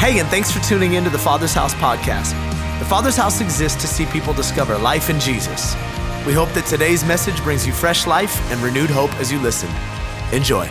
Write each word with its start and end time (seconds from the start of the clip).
Hey, 0.00 0.18
and 0.18 0.26
thanks 0.30 0.50
for 0.50 0.60
tuning 0.60 0.94
in 0.94 1.04
to 1.04 1.10
the 1.10 1.18
Father's 1.18 1.52
House 1.52 1.74
podcast. 1.74 2.30
The 2.78 2.86
Father's 2.86 3.18
House 3.18 3.42
exists 3.42 3.78
to 3.82 3.86
see 3.86 4.06
people 4.06 4.32
discover 4.32 4.78
life 4.78 5.10
in 5.10 5.20
Jesus. 5.20 5.74
We 6.26 6.32
hope 6.32 6.48
that 6.54 6.64
today's 6.64 7.04
message 7.04 7.38
brings 7.42 7.66
you 7.66 7.74
fresh 7.74 8.06
life 8.06 8.40
and 8.50 8.62
renewed 8.62 8.88
hope 8.88 9.12
as 9.16 9.30
you 9.30 9.38
listen. 9.38 9.68
Enjoy. 10.32 10.66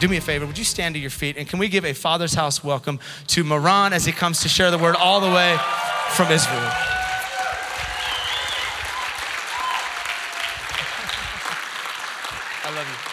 Do 0.00 0.08
me 0.08 0.16
a 0.16 0.20
favor, 0.20 0.46
would 0.46 0.58
you 0.58 0.64
stand 0.64 0.96
to 0.96 1.00
your 1.00 1.10
feet 1.10 1.36
and 1.36 1.48
can 1.48 1.60
we 1.60 1.68
give 1.68 1.84
a 1.84 1.92
Father's 1.92 2.34
House 2.34 2.64
welcome 2.64 2.98
to 3.28 3.44
Moran 3.44 3.92
as 3.92 4.04
he 4.04 4.10
comes 4.10 4.42
to 4.42 4.48
share 4.48 4.72
the 4.72 4.78
word 4.78 4.96
all 4.96 5.20
the 5.20 5.30
way 5.30 5.56
from 6.10 6.32
Israel? 6.32 6.58
I 12.64 12.72
love 12.74 12.88
you. 12.88 13.12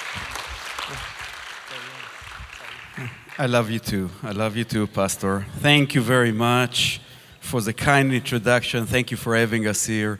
I 3.39 3.45
love 3.45 3.71
you 3.71 3.79
too. 3.79 4.09
I 4.21 4.31
love 4.33 4.57
you 4.57 4.65
too, 4.65 4.85
Pastor. 4.85 5.45
Thank 5.59 5.95
you 5.95 6.01
very 6.01 6.33
much 6.33 6.99
for 7.39 7.61
the 7.61 7.71
kind 7.71 8.13
introduction. 8.13 8.85
Thank 8.85 9.11
you 9.11 9.15
for 9.15 9.33
having 9.33 9.65
us 9.65 9.85
here. 9.85 10.19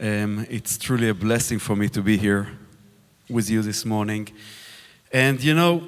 Um, 0.00 0.46
it's 0.48 0.78
truly 0.78 1.10
a 1.10 1.14
blessing 1.14 1.58
for 1.58 1.76
me 1.76 1.90
to 1.90 2.00
be 2.00 2.16
here 2.16 2.48
with 3.28 3.50
you 3.50 3.60
this 3.60 3.84
morning. 3.84 4.30
And 5.12 5.44
you 5.44 5.52
know, 5.52 5.82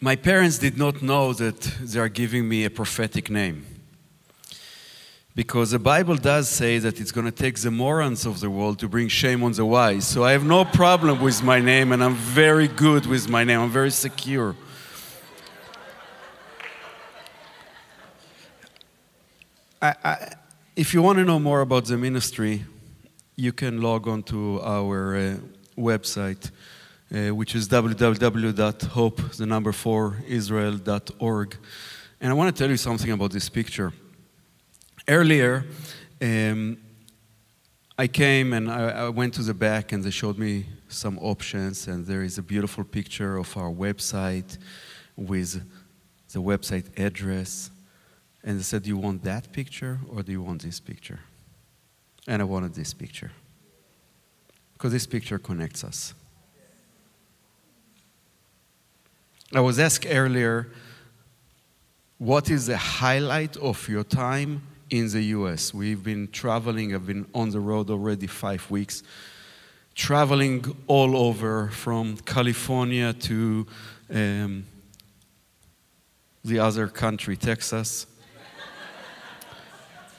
my 0.00 0.16
parents 0.16 0.58
did 0.58 0.76
not 0.76 1.02
know 1.02 1.34
that 1.34 1.60
they 1.60 2.00
are 2.00 2.08
giving 2.08 2.48
me 2.48 2.64
a 2.64 2.70
prophetic 2.70 3.30
name. 3.30 3.64
Because 5.36 5.70
the 5.70 5.78
Bible 5.78 6.16
does 6.16 6.48
say 6.48 6.80
that 6.80 7.00
it's 7.00 7.12
going 7.12 7.26
to 7.26 7.42
take 7.44 7.60
the 7.60 7.70
morons 7.70 8.26
of 8.26 8.40
the 8.40 8.50
world 8.50 8.80
to 8.80 8.88
bring 8.88 9.06
shame 9.06 9.44
on 9.44 9.52
the 9.52 9.64
wise. 9.64 10.04
So 10.04 10.24
I 10.24 10.32
have 10.32 10.44
no 10.44 10.64
problem 10.64 11.20
with 11.22 11.44
my 11.44 11.60
name, 11.60 11.92
and 11.92 12.02
I'm 12.02 12.16
very 12.16 12.66
good 12.66 13.06
with 13.06 13.28
my 13.28 13.44
name. 13.44 13.60
I'm 13.60 13.70
very 13.70 13.92
secure. 13.92 14.56
I, 19.82 19.94
I, 20.04 20.32
if 20.76 20.92
you 20.92 21.00
want 21.00 21.18
to 21.18 21.24
know 21.24 21.38
more 21.38 21.62
about 21.62 21.86
the 21.86 21.96
ministry, 21.96 22.64
you 23.36 23.52
can 23.52 23.80
log 23.80 24.06
on 24.08 24.22
to 24.24 24.60
our 24.60 25.16
uh, 25.16 25.36
website, 25.78 26.50
uh, 27.14 27.34
which 27.34 27.54
is 27.54 27.66
www.hope, 27.66 29.32
the 29.32 29.46
number 29.46 29.72
four, 29.72 30.18
israel.org. 30.28 31.56
And 32.20 32.30
I 32.30 32.34
want 32.34 32.54
to 32.54 32.62
tell 32.62 32.70
you 32.70 32.76
something 32.76 33.10
about 33.10 33.30
this 33.30 33.48
picture. 33.48 33.94
Earlier, 35.08 35.64
um, 36.20 36.76
I 37.96 38.06
came 38.06 38.52
and 38.52 38.70
I, 38.70 39.06
I 39.06 39.08
went 39.08 39.32
to 39.34 39.42
the 39.42 39.54
back 39.54 39.92
and 39.92 40.04
they 40.04 40.10
showed 40.10 40.36
me 40.36 40.66
some 40.88 41.18
options, 41.20 41.88
and 41.88 42.04
there 42.04 42.22
is 42.22 42.36
a 42.36 42.42
beautiful 42.42 42.84
picture 42.84 43.38
of 43.38 43.56
our 43.56 43.70
website 43.70 44.58
with 45.16 45.62
the 46.32 46.42
website 46.42 46.98
address. 46.98 47.70
And 48.42 48.58
they 48.58 48.62
said, 48.62 48.82
Do 48.84 48.88
you 48.88 48.96
want 48.96 49.22
that 49.24 49.52
picture 49.52 49.98
or 50.08 50.22
do 50.22 50.32
you 50.32 50.42
want 50.42 50.62
this 50.62 50.80
picture? 50.80 51.20
And 52.26 52.40
I 52.40 52.44
wanted 52.44 52.74
this 52.74 52.94
picture. 52.94 53.32
Because 54.74 54.92
this 54.92 55.06
picture 55.06 55.38
connects 55.38 55.84
us. 55.84 56.14
I 59.52 59.60
was 59.60 59.78
asked 59.78 60.06
earlier, 60.08 60.68
what 62.18 62.50
is 62.50 62.66
the 62.66 62.76
highlight 62.76 63.56
of 63.56 63.88
your 63.88 64.04
time 64.04 64.62
in 64.90 65.08
the 65.10 65.22
US? 65.36 65.74
We've 65.74 66.02
been 66.02 66.28
traveling, 66.28 66.94
I've 66.94 67.06
been 67.06 67.26
on 67.34 67.50
the 67.50 67.60
road 67.60 67.90
already 67.90 68.26
five 68.26 68.70
weeks, 68.70 69.02
traveling 69.94 70.64
all 70.86 71.16
over 71.16 71.68
from 71.68 72.16
California 72.18 73.12
to 73.12 73.66
um, 74.10 74.64
the 76.44 76.58
other 76.58 76.86
country, 76.86 77.36
Texas 77.36 78.06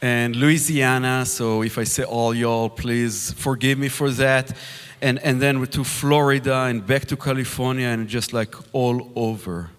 and 0.01 0.35
Louisiana. 0.35 1.25
So 1.25 1.61
if 1.61 1.77
I 1.77 1.83
say 1.83 2.03
all 2.03 2.33
y'all, 2.33 2.69
please 2.69 3.33
forgive 3.33 3.77
me 3.77 3.87
for 3.87 4.09
that. 4.11 4.55
And, 5.01 5.19
and 5.19 5.41
then 5.41 5.65
to 5.67 5.83
Florida 5.83 6.63
and 6.63 6.85
back 6.85 7.05
to 7.05 7.15
California 7.15 7.87
and 7.87 8.07
just 8.07 8.33
like 8.33 8.53
all 8.73 9.11
over. 9.15 9.69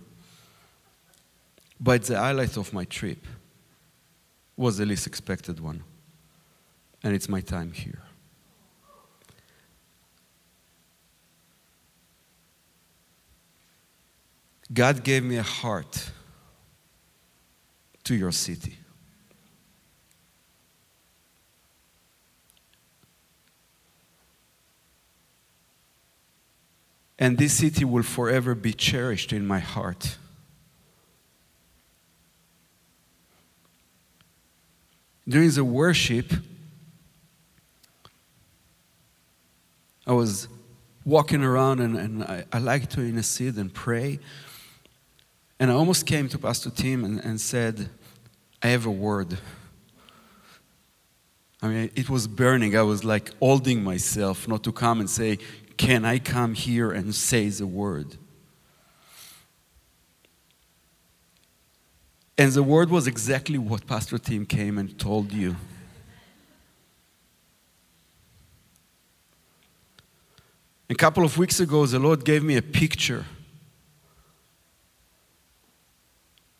But 1.80 2.04
the 2.04 2.18
highlight 2.18 2.56
of 2.56 2.72
my 2.72 2.84
trip 2.84 3.24
was 4.56 4.78
the 4.78 4.86
least 4.86 5.06
expected 5.06 5.60
one. 5.60 5.82
And 7.02 7.14
it's 7.14 7.28
my 7.28 7.40
time 7.40 7.72
here. 7.72 8.02
God 14.72 15.04
gave 15.04 15.22
me 15.22 15.36
a 15.36 15.42
heart 15.42 16.10
to 18.04 18.14
your 18.14 18.32
city. 18.32 18.78
And 27.22 27.38
this 27.38 27.52
city 27.52 27.84
will 27.84 28.02
forever 28.02 28.52
be 28.52 28.72
cherished 28.72 29.32
in 29.32 29.46
my 29.46 29.60
heart. 29.60 30.16
During 35.28 35.50
the 35.50 35.62
worship, 35.62 36.32
I 40.04 40.14
was 40.14 40.48
walking 41.04 41.44
around 41.44 41.78
and, 41.78 41.96
and 41.96 42.24
I, 42.24 42.44
I 42.52 42.58
like 42.58 42.88
to 42.90 43.00
intercede 43.00 43.54
and 43.54 43.72
pray. 43.72 44.18
And 45.60 45.70
I 45.70 45.74
almost 45.74 46.06
came 46.06 46.28
to 46.28 46.38
Pastor 46.38 46.70
Tim 46.70 47.04
and, 47.04 47.20
and 47.20 47.40
said, 47.40 47.88
I 48.60 48.66
have 48.70 48.84
a 48.84 48.90
word. 48.90 49.38
I 51.62 51.68
mean, 51.68 51.90
it 51.94 52.10
was 52.10 52.26
burning. 52.26 52.76
I 52.76 52.82
was 52.82 53.04
like 53.04 53.30
holding 53.38 53.84
myself 53.84 54.48
not 54.48 54.64
to 54.64 54.72
come 54.72 54.98
and 54.98 55.08
say, 55.08 55.38
Can 55.76 56.04
I 56.04 56.18
come 56.18 56.54
here 56.54 56.90
and 56.90 57.14
say 57.14 57.48
the 57.48 57.66
word? 57.66 58.16
And 62.38 62.52
the 62.52 62.62
word 62.62 62.90
was 62.90 63.06
exactly 63.06 63.58
what 63.58 63.86
Pastor 63.86 64.18
Tim 64.18 64.46
came 64.46 64.78
and 64.78 64.98
told 64.98 65.32
you. 65.32 65.56
A 70.90 70.94
couple 70.94 71.24
of 71.24 71.38
weeks 71.38 71.60
ago, 71.60 71.86
the 71.86 71.98
Lord 71.98 72.24
gave 72.24 72.42
me 72.42 72.56
a 72.56 72.62
picture. 72.62 73.24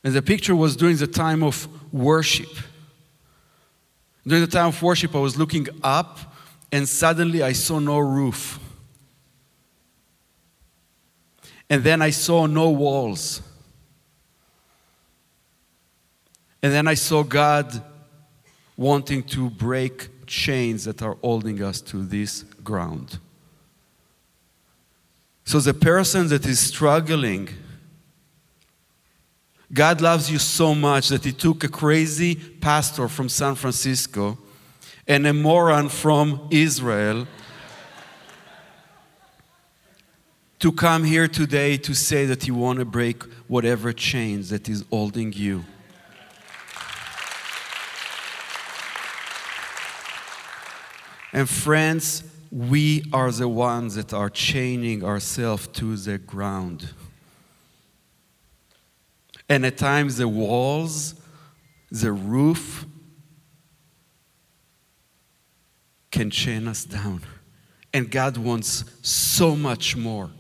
And 0.04 0.14
the 0.14 0.22
picture 0.22 0.56
was 0.56 0.76
during 0.76 0.96
the 0.96 1.06
time 1.06 1.42
of 1.42 1.68
worship. 1.92 2.48
During 4.26 4.44
the 4.44 4.50
time 4.50 4.68
of 4.68 4.82
worship, 4.82 5.14
I 5.14 5.18
was 5.18 5.36
looking 5.36 5.68
up, 5.82 6.18
and 6.70 6.88
suddenly 6.88 7.42
I 7.42 7.52
saw 7.52 7.78
no 7.78 7.98
roof. 7.98 8.58
And 11.72 11.82
then 11.82 12.02
I 12.02 12.10
saw 12.10 12.44
no 12.44 12.68
walls. 12.68 13.40
And 16.62 16.70
then 16.70 16.86
I 16.86 16.92
saw 16.92 17.22
God 17.22 17.82
wanting 18.76 19.22
to 19.22 19.48
break 19.48 20.26
chains 20.26 20.84
that 20.84 21.00
are 21.00 21.16
holding 21.22 21.62
us 21.62 21.80
to 21.80 22.04
this 22.04 22.42
ground. 22.62 23.18
So 25.44 25.60
the 25.60 25.72
person 25.72 26.28
that 26.28 26.44
is 26.44 26.60
struggling, 26.60 27.48
God 29.72 30.02
loves 30.02 30.30
you 30.30 30.38
so 30.38 30.74
much 30.74 31.08
that 31.08 31.24
He 31.24 31.32
took 31.32 31.64
a 31.64 31.68
crazy 31.68 32.34
pastor 32.34 33.08
from 33.08 33.30
San 33.30 33.54
Francisco 33.54 34.36
and 35.08 35.26
a 35.26 35.32
moron 35.32 35.88
from 35.88 36.48
Israel 36.50 37.26
to 40.62 40.70
come 40.70 41.02
here 41.02 41.26
today 41.26 41.76
to 41.76 41.92
say 41.92 42.24
that 42.24 42.46
you 42.46 42.54
want 42.54 42.78
to 42.78 42.84
break 42.84 43.24
whatever 43.48 43.92
chains 43.92 44.50
that 44.50 44.69
is 44.69 44.84
holding 44.90 45.32
you. 45.32 45.64
And 51.32 51.50
friends, 51.50 52.22
we 52.52 53.02
are 53.12 53.32
the 53.32 53.48
ones 53.48 53.96
that 53.96 54.12
are 54.12 54.31
chaining 54.31 55.02
ourselves 55.02 55.66
to 55.66 55.96
the 55.96 56.19
ground. 56.19 56.90
And 59.48 59.66
at 59.66 59.76
times, 59.76 60.19
the 60.19 60.28
walls, 60.28 61.16
the 61.90 62.12
roof 62.12 62.87
can 66.12 66.31
chain 66.31 66.69
us 66.69 66.84
down. 66.84 67.22
And 67.92 68.08
God 68.08 68.37
wants 68.37 68.84
so 69.02 69.56
much 69.56 69.96
more. 69.96 70.31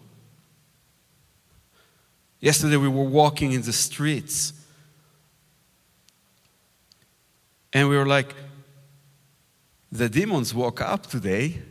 Yesterday, 2.42 2.76
we 2.76 2.88
were 2.88 3.04
walking 3.04 3.52
in 3.52 3.62
the 3.62 3.72
streets. 3.72 4.52
And 7.72 7.88
we 7.88 7.96
were 7.96 8.04
like, 8.04 8.34
the 9.90 10.10
demons 10.10 10.52
woke 10.52 10.82
up 10.82 11.06
today 11.06 11.62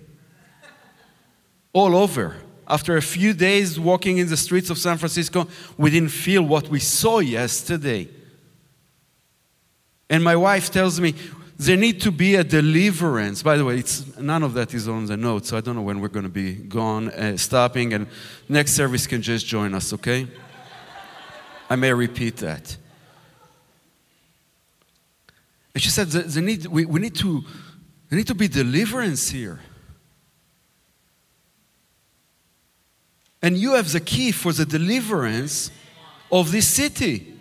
all 1.74 1.96
over 1.96 2.38
After 2.72 2.96
a 2.96 3.02
few 3.02 3.34
days 3.34 3.78
walking 3.78 4.18
in 4.18 4.30
the 4.30 4.38
streets 4.38 4.70
of 4.70 4.78
San 4.78 4.98
Francisco, 4.98 5.46
we 5.78 5.90
didn't 5.90 6.10
feel 6.10 6.42
what 6.42 6.70
we 6.70 6.80
saw 6.80 7.20
yesterday. 7.20 8.08
And 10.10 10.24
my 10.24 10.38
wife 10.38 10.72
tells 10.72 10.98
me, 11.02 11.14
there 11.60 11.76
need 11.76 12.00
to 12.02 12.12
be 12.12 12.36
a 12.36 12.46
deliverance. 12.46 13.44
By 13.44 13.58
the 13.58 13.66
way, 13.66 13.80
it's, 13.80 14.18
none 14.18 14.42
of 14.42 14.54
that 14.54 14.74
is 14.74 14.88
on 14.88 15.06
the 15.06 15.18
note, 15.18 15.48
so 15.48 15.58
I 15.58 15.62
don't 15.62 15.76
know 15.76 15.82
when 15.82 16.00
we're 16.00 16.08
going 16.08 16.24
to 16.24 16.30
be 16.30 16.54
gone, 16.54 17.10
uh, 17.10 17.36
stopping, 17.36 17.94
and 17.94 18.08
next 18.48 18.72
service 18.72 19.06
can 19.06 19.22
just 19.22 19.46
join 19.46 19.76
us, 19.76 19.92
okay? 19.92 20.28
I 21.72 21.78
may 21.78 21.94
repeat 21.94 22.36
that. 22.38 22.76
And 25.74 25.82
she 25.82 25.90
said, 25.90 26.08
the, 26.08 26.24
the 26.24 26.42
need, 26.42 26.66
we, 26.66 26.84
we 26.84 27.00
need 27.00 27.16
to, 27.16 27.46
there 28.10 28.18
need 28.18 28.28
to 28.28 28.36
be 28.36 28.50
deliverance 28.50 29.30
here. 29.30 29.62
And 33.42 33.58
you 33.58 33.76
have 33.76 33.90
the 33.94 34.02
key 34.02 34.34
for 34.34 34.52
the 34.52 34.66
deliverance 34.66 35.72
of 36.30 36.52
this 36.52 36.68
city. 36.68 37.40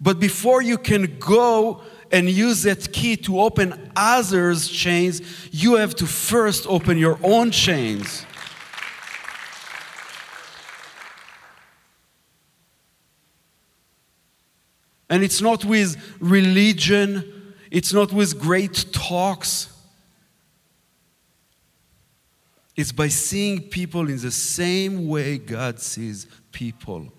But 0.00 0.18
before 0.18 0.62
you 0.62 0.78
can 0.78 1.16
go 1.20 1.82
and 2.10 2.28
use 2.28 2.64
that 2.64 2.92
key 2.92 3.16
to 3.18 3.40
open 3.40 3.92
others' 3.94 4.66
chains, 4.66 5.22
you 5.52 5.76
have 5.76 5.94
to 5.94 6.06
first 6.06 6.66
open 6.66 6.98
your 6.98 7.20
own 7.22 7.52
chains. 7.52 8.26
And 15.12 15.22
it's 15.22 15.42
not 15.42 15.62
with 15.66 15.98
religion, 16.20 17.54
it's 17.70 17.92
not 17.92 18.14
with 18.14 18.40
great 18.40 18.86
talks. 18.92 19.68
It's 22.76 22.92
by 22.92 23.08
seeing 23.08 23.60
people 23.60 24.08
in 24.08 24.18
the 24.18 24.30
same 24.30 25.06
way 25.08 25.36
God 25.36 25.80
sees 25.80 26.26
people. 26.50 27.12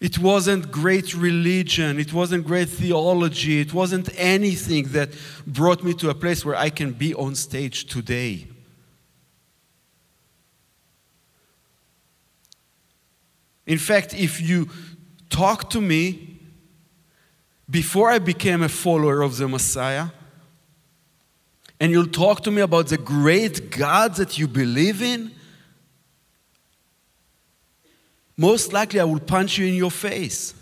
It 0.00 0.18
wasn't 0.18 0.70
great 0.70 1.14
religion, 1.14 1.98
it 1.98 2.12
wasn't 2.12 2.46
great 2.46 2.68
theology, 2.68 3.58
it 3.58 3.72
wasn't 3.72 4.10
anything 4.18 4.88
that 4.88 5.08
brought 5.46 5.82
me 5.82 5.94
to 5.94 6.10
a 6.10 6.14
place 6.14 6.44
where 6.44 6.56
I 6.56 6.68
can 6.68 6.92
be 6.92 7.14
on 7.14 7.34
stage 7.34 7.86
today. 7.86 8.48
In 13.66 13.78
fact, 13.78 14.14
if 14.14 14.40
you 14.40 14.68
talk 15.30 15.70
to 15.70 15.80
me 15.80 16.38
before 17.68 18.10
I 18.10 18.18
became 18.18 18.62
a 18.62 18.68
follower 18.68 19.22
of 19.22 19.36
the 19.36 19.48
Messiah, 19.48 20.08
and 21.80 21.90
you'll 21.90 22.06
talk 22.06 22.42
to 22.44 22.50
me 22.50 22.60
about 22.62 22.88
the 22.88 22.98
great 22.98 23.70
God 23.70 24.14
that 24.16 24.38
you 24.38 24.46
believe 24.46 25.02
in, 25.02 25.32
most 28.36 28.72
likely 28.72 29.00
I 29.00 29.04
will 29.04 29.20
punch 29.20 29.58
you 29.58 29.66
in 29.66 29.74
your 29.74 29.90
face. 29.90 30.54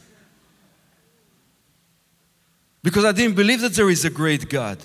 Because 2.82 3.05
I 3.05 3.12
didn't 3.12 3.37
believe 3.37 3.60
that 3.60 3.75
there 3.75 3.88
is 3.90 4.05
a 4.05 4.10
great 4.10 4.48
God. 4.48 4.78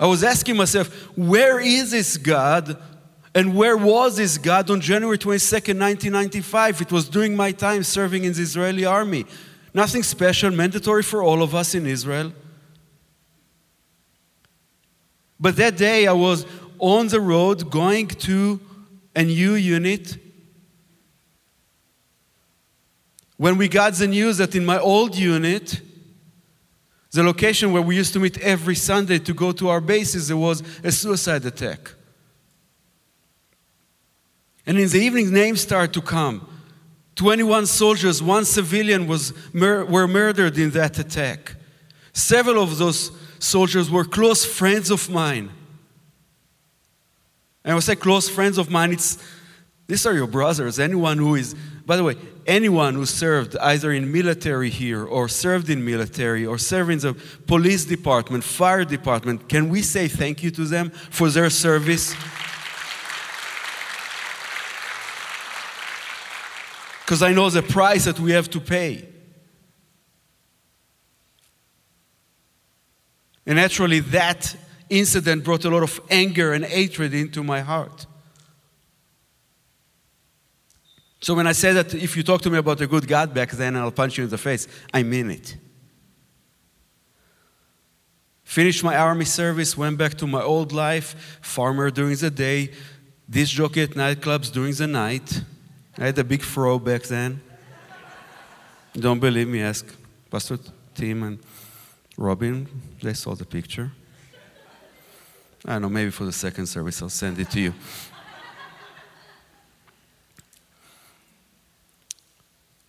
I 0.00 0.06
was 0.06 0.22
asking 0.22 0.56
myself, 0.56 0.88
where 1.16 1.60
is 1.60 1.90
this 1.90 2.16
God? 2.16 2.80
And 3.34 3.54
where 3.54 3.76
was 3.76 4.16
this 4.16 4.38
God 4.38 4.70
on 4.70 4.80
January 4.80 5.18
22nd, 5.18 5.78
1995? 5.78 6.80
It 6.82 6.92
was 6.92 7.08
during 7.08 7.36
my 7.36 7.52
time 7.52 7.82
serving 7.82 8.24
in 8.24 8.32
the 8.32 8.42
Israeli 8.42 8.84
army. 8.84 9.26
Nothing 9.74 10.02
special, 10.02 10.50
mandatory 10.50 11.02
for 11.02 11.22
all 11.22 11.42
of 11.42 11.54
us 11.54 11.74
in 11.74 11.86
Israel. 11.86 12.32
But 15.38 15.56
that 15.56 15.76
day 15.76 16.06
I 16.06 16.12
was 16.12 16.46
on 16.78 17.08
the 17.08 17.20
road 17.20 17.70
going 17.70 18.08
to 18.08 18.60
a 19.14 19.22
new 19.22 19.54
unit. 19.54 20.16
When 23.36 23.56
we 23.56 23.68
got 23.68 23.94
the 23.94 24.08
news 24.08 24.38
that 24.38 24.54
in 24.54 24.64
my 24.64 24.78
old 24.78 25.16
unit, 25.16 25.80
the 27.12 27.22
location 27.22 27.72
where 27.72 27.82
we 27.82 27.96
used 27.96 28.12
to 28.14 28.20
meet 28.20 28.38
every 28.40 28.74
Sunday 28.74 29.18
to 29.20 29.34
go 29.34 29.52
to 29.52 29.68
our 29.68 29.80
bases, 29.80 30.28
there 30.28 30.36
was 30.36 30.62
a 30.82 30.90
suicide 30.90 31.44
attack. 31.44 31.92
And 34.68 34.78
in 34.78 34.86
the 34.86 34.98
evening, 34.98 35.32
names 35.32 35.62
started 35.62 35.94
to 35.94 36.02
come. 36.02 36.46
21 37.16 37.66
soldiers, 37.66 38.22
one 38.22 38.44
civilian 38.44 39.06
was 39.06 39.32
mur- 39.54 39.86
were 39.86 40.06
murdered 40.06 40.58
in 40.58 40.70
that 40.72 40.98
attack. 40.98 41.56
Several 42.12 42.62
of 42.62 42.76
those 42.76 43.10
soldiers 43.38 43.90
were 43.90 44.04
close 44.04 44.44
friends 44.44 44.90
of 44.90 45.08
mine. 45.08 45.50
And 47.64 47.74
I 47.74 47.78
say 47.80 47.96
close 47.96 48.28
friends 48.28 48.58
of 48.58 48.70
mine, 48.70 48.92
it's 48.92 49.16
these 49.86 50.04
are 50.04 50.12
your 50.12 50.26
brothers. 50.26 50.78
Anyone 50.78 51.16
who 51.16 51.34
is, 51.34 51.54
by 51.86 51.96
the 51.96 52.04
way, 52.04 52.16
anyone 52.46 52.94
who 52.94 53.06
served 53.06 53.56
either 53.56 53.90
in 53.90 54.12
military 54.12 54.68
here 54.68 55.02
or 55.02 55.28
served 55.28 55.70
in 55.70 55.82
military 55.82 56.44
or 56.44 56.58
served 56.58 56.90
in 56.90 56.98
the 56.98 57.14
police 57.46 57.86
department, 57.86 58.44
fire 58.44 58.84
department, 58.84 59.48
can 59.48 59.70
we 59.70 59.80
say 59.80 60.08
thank 60.08 60.42
you 60.42 60.50
to 60.50 60.66
them 60.66 60.90
for 60.90 61.30
their 61.30 61.48
service? 61.48 62.14
Because 67.08 67.22
I 67.22 67.32
know 67.32 67.48
the 67.48 67.62
price 67.62 68.04
that 68.04 68.20
we 68.20 68.32
have 68.32 68.50
to 68.50 68.60
pay. 68.60 69.08
And 73.46 73.56
naturally, 73.56 74.00
that 74.00 74.54
incident 74.90 75.42
brought 75.42 75.64
a 75.64 75.70
lot 75.70 75.82
of 75.82 75.98
anger 76.10 76.52
and 76.52 76.66
hatred 76.66 77.14
into 77.14 77.42
my 77.42 77.60
heart. 77.60 78.04
So 81.22 81.32
when 81.32 81.46
I 81.46 81.52
say 81.52 81.72
that 81.72 81.94
if 81.94 82.14
you 82.14 82.22
talk 82.22 82.42
to 82.42 82.50
me 82.50 82.58
about 82.58 82.78
a 82.82 82.86
good 82.86 83.08
God 83.08 83.32
back 83.32 83.52
then, 83.52 83.74
I'll 83.74 83.90
punch 83.90 84.18
you 84.18 84.24
in 84.24 84.30
the 84.30 84.36
face, 84.36 84.68
I 84.92 85.02
mean 85.02 85.30
it. 85.30 85.56
Finished 88.44 88.84
my 88.84 88.98
army 88.98 89.24
service, 89.24 89.78
went 89.78 89.96
back 89.96 90.12
to 90.16 90.26
my 90.26 90.42
old 90.42 90.72
life, 90.72 91.38
farmer 91.40 91.90
during 91.90 92.16
the 92.16 92.30
day, 92.30 92.70
disc 93.30 93.54
jockey 93.54 93.84
at 93.84 93.90
nightclubs 93.92 94.52
during 94.52 94.74
the 94.74 94.86
night. 94.86 95.42
I 96.00 96.06
had 96.06 96.18
a 96.18 96.24
big 96.24 96.42
fro 96.42 96.78
back 96.78 97.02
then. 97.02 97.40
Don't 98.94 99.18
believe 99.18 99.48
me, 99.48 99.60
ask 99.62 99.84
Pastor 100.30 100.58
Tim 100.94 101.24
and 101.24 101.38
Robin. 102.16 102.68
They 103.02 103.14
saw 103.14 103.34
the 103.34 103.44
picture. 103.44 103.90
I 105.64 105.72
don't 105.72 105.82
know, 105.82 105.88
maybe 105.88 106.12
for 106.12 106.24
the 106.24 106.32
second 106.32 106.66
service, 106.66 107.02
I'll 107.02 107.08
send 107.08 107.40
it 107.40 107.50
to 107.50 107.60
you. 107.60 107.74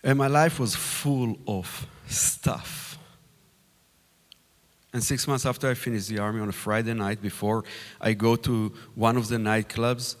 And 0.04 0.16
my 0.16 0.28
life 0.28 0.60
was 0.60 0.76
full 0.76 1.36
of 1.48 1.86
stuff. 2.06 2.96
And 4.92 5.02
six 5.02 5.26
months 5.26 5.44
after 5.46 5.68
I 5.68 5.74
finished 5.74 6.08
the 6.08 6.20
army 6.20 6.40
on 6.40 6.48
a 6.48 6.52
Friday 6.52 6.94
night, 6.94 7.20
before 7.20 7.64
I 8.00 8.12
go 8.12 8.36
to 8.36 8.72
one 8.94 9.16
of 9.16 9.26
the 9.28 9.36
nightclubs, 9.36 10.14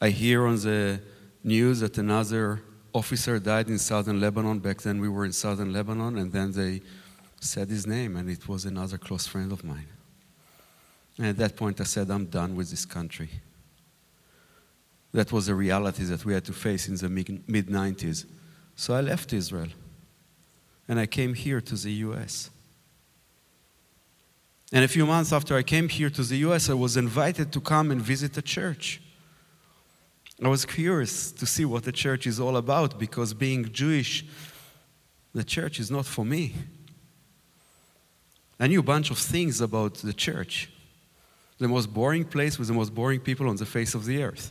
I 0.00 0.08
hear 0.08 0.46
on 0.46 0.56
the 0.56 1.00
news 1.42 1.80
that 1.80 1.98
another 1.98 2.62
officer 2.92 3.38
died 3.38 3.68
in 3.68 3.78
southern 3.78 4.20
Lebanon. 4.20 4.58
Back 4.58 4.82
then 4.82 5.00
we 5.00 5.08
were 5.08 5.24
in 5.24 5.32
southern 5.32 5.72
Lebanon, 5.72 6.18
and 6.18 6.32
then 6.32 6.52
they 6.52 6.82
said 7.40 7.68
his 7.68 7.86
name, 7.86 8.16
and 8.16 8.28
it 8.28 8.48
was 8.48 8.64
another 8.64 8.98
close 8.98 9.26
friend 9.26 9.52
of 9.52 9.64
mine. 9.64 9.88
And 11.18 11.26
at 11.26 11.36
that 11.38 11.56
point, 11.56 11.80
I 11.80 11.84
said, 11.84 12.10
I'm 12.10 12.26
done 12.26 12.56
with 12.56 12.70
this 12.70 12.84
country. 12.84 13.30
That 15.12 15.32
was 15.32 15.48
a 15.48 15.54
reality 15.54 16.04
that 16.04 16.24
we 16.24 16.34
had 16.34 16.44
to 16.44 16.52
face 16.52 16.88
in 16.88 16.96
the 16.96 17.08
mid 17.08 17.66
90s. 17.66 18.26
So 18.76 18.94
I 18.94 19.00
left 19.00 19.32
Israel 19.32 19.68
and 20.88 20.98
I 20.98 21.06
came 21.06 21.34
here 21.34 21.60
to 21.60 21.74
the 21.74 21.92
US. 22.06 22.50
And 24.72 24.84
a 24.84 24.88
few 24.88 25.04
months 25.04 25.32
after 25.32 25.56
I 25.56 25.62
came 25.62 25.88
here 25.88 26.10
to 26.10 26.22
the 26.22 26.36
US, 26.38 26.70
I 26.70 26.74
was 26.74 26.96
invited 26.96 27.52
to 27.52 27.60
come 27.60 27.90
and 27.90 28.00
visit 28.00 28.36
a 28.36 28.42
church. 28.42 29.02
I 30.42 30.48
was 30.48 30.64
curious 30.64 31.32
to 31.32 31.46
see 31.46 31.64
what 31.64 31.84
the 31.84 31.92
church 31.92 32.26
is 32.26 32.40
all 32.40 32.56
about 32.56 32.98
because 32.98 33.34
being 33.34 33.70
Jewish, 33.72 34.24
the 35.34 35.44
church 35.44 35.78
is 35.78 35.90
not 35.90 36.06
for 36.06 36.24
me. 36.24 36.54
I 38.58 38.66
knew 38.66 38.80
a 38.80 38.82
bunch 38.82 39.10
of 39.10 39.18
things 39.18 39.60
about 39.60 39.94
the 39.94 40.12
church 40.12 40.70
the 41.60 41.68
most 41.68 41.92
boring 41.92 42.24
place 42.24 42.58
with 42.58 42.68
the 42.68 42.74
most 42.74 42.94
boring 42.94 43.20
people 43.20 43.46
on 43.46 43.56
the 43.56 43.66
face 43.66 43.94
of 43.94 44.06
the 44.06 44.22
earth. 44.22 44.50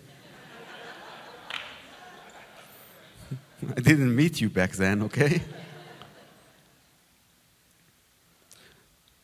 I 3.75 3.81
didn't 3.81 4.15
meet 4.15 4.39
you 4.39 4.47
back 4.47 4.73
then, 4.73 5.01
okay? 5.03 5.41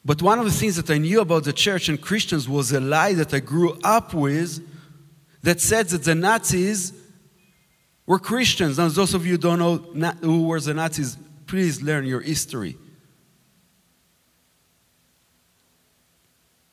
But 0.04 0.22
one 0.22 0.40
of 0.40 0.46
the 0.46 0.52
things 0.52 0.76
that 0.78 0.90
I 0.90 0.98
knew 0.98 1.22
about 1.22 1.44
the 1.44 1.54
church 1.54 1.88
and 1.88 2.02
Christians 2.02 2.50
was 2.50 2.72
a 2.72 2.80
lie 2.80 3.14
that 3.14 3.34
I 3.36 3.40
grew 3.40 3.78
up 3.84 4.16
with 4.16 4.68
that 5.46 5.62
said 5.62 5.88
that 5.90 6.04
the 6.04 6.16
Nazis 6.16 6.92
We're 8.08 8.20
Christians. 8.20 8.78
Now, 8.78 8.88
those 8.88 9.14
of 9.14 9.26
you 9.26 9.34
who 9.34 9.38
don't 9.38 9.60
know 9.96 10.12
who 10.22 10.48
were 10.48 10.60
the 10.60 10.74
Nazis, 10.74 11.18
please 11.48 11.82
learn 11.82 12.06
your 12.06 12.22
history. 12.22 12.78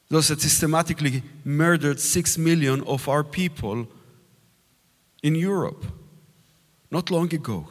Those 0.08 0.28
that 0.28 0.40
systematically 0.40 1.22
murdered 1.44 2.00
six 2.00 2.36
million 2.36 2.82
of 2.84 3.08
our 3.08 3.24
people 3.24 3.86
in 5.22 5.34
Europe 5.34 5.84
not 6.90 7.10
long 7.10 7.32
ago. 7.32 7.68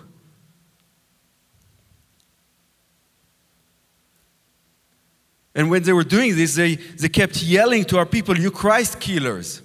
And 5.53 5.69
when 5.69 5.83
they 5.83 5.93
were 5.93 6.03
doing 6.03 6.35
this, 6.35 6.55
they, 6.55 6.75
they 6.75 7.09
kept 7.09 7.43
yelling 7.43 7.85
to 7.85 7.97
our 7.97 8.05
people, 8.05 8.37
You 8.37 8.49
Christ 8.49 8.99
killers, 8.99 9.61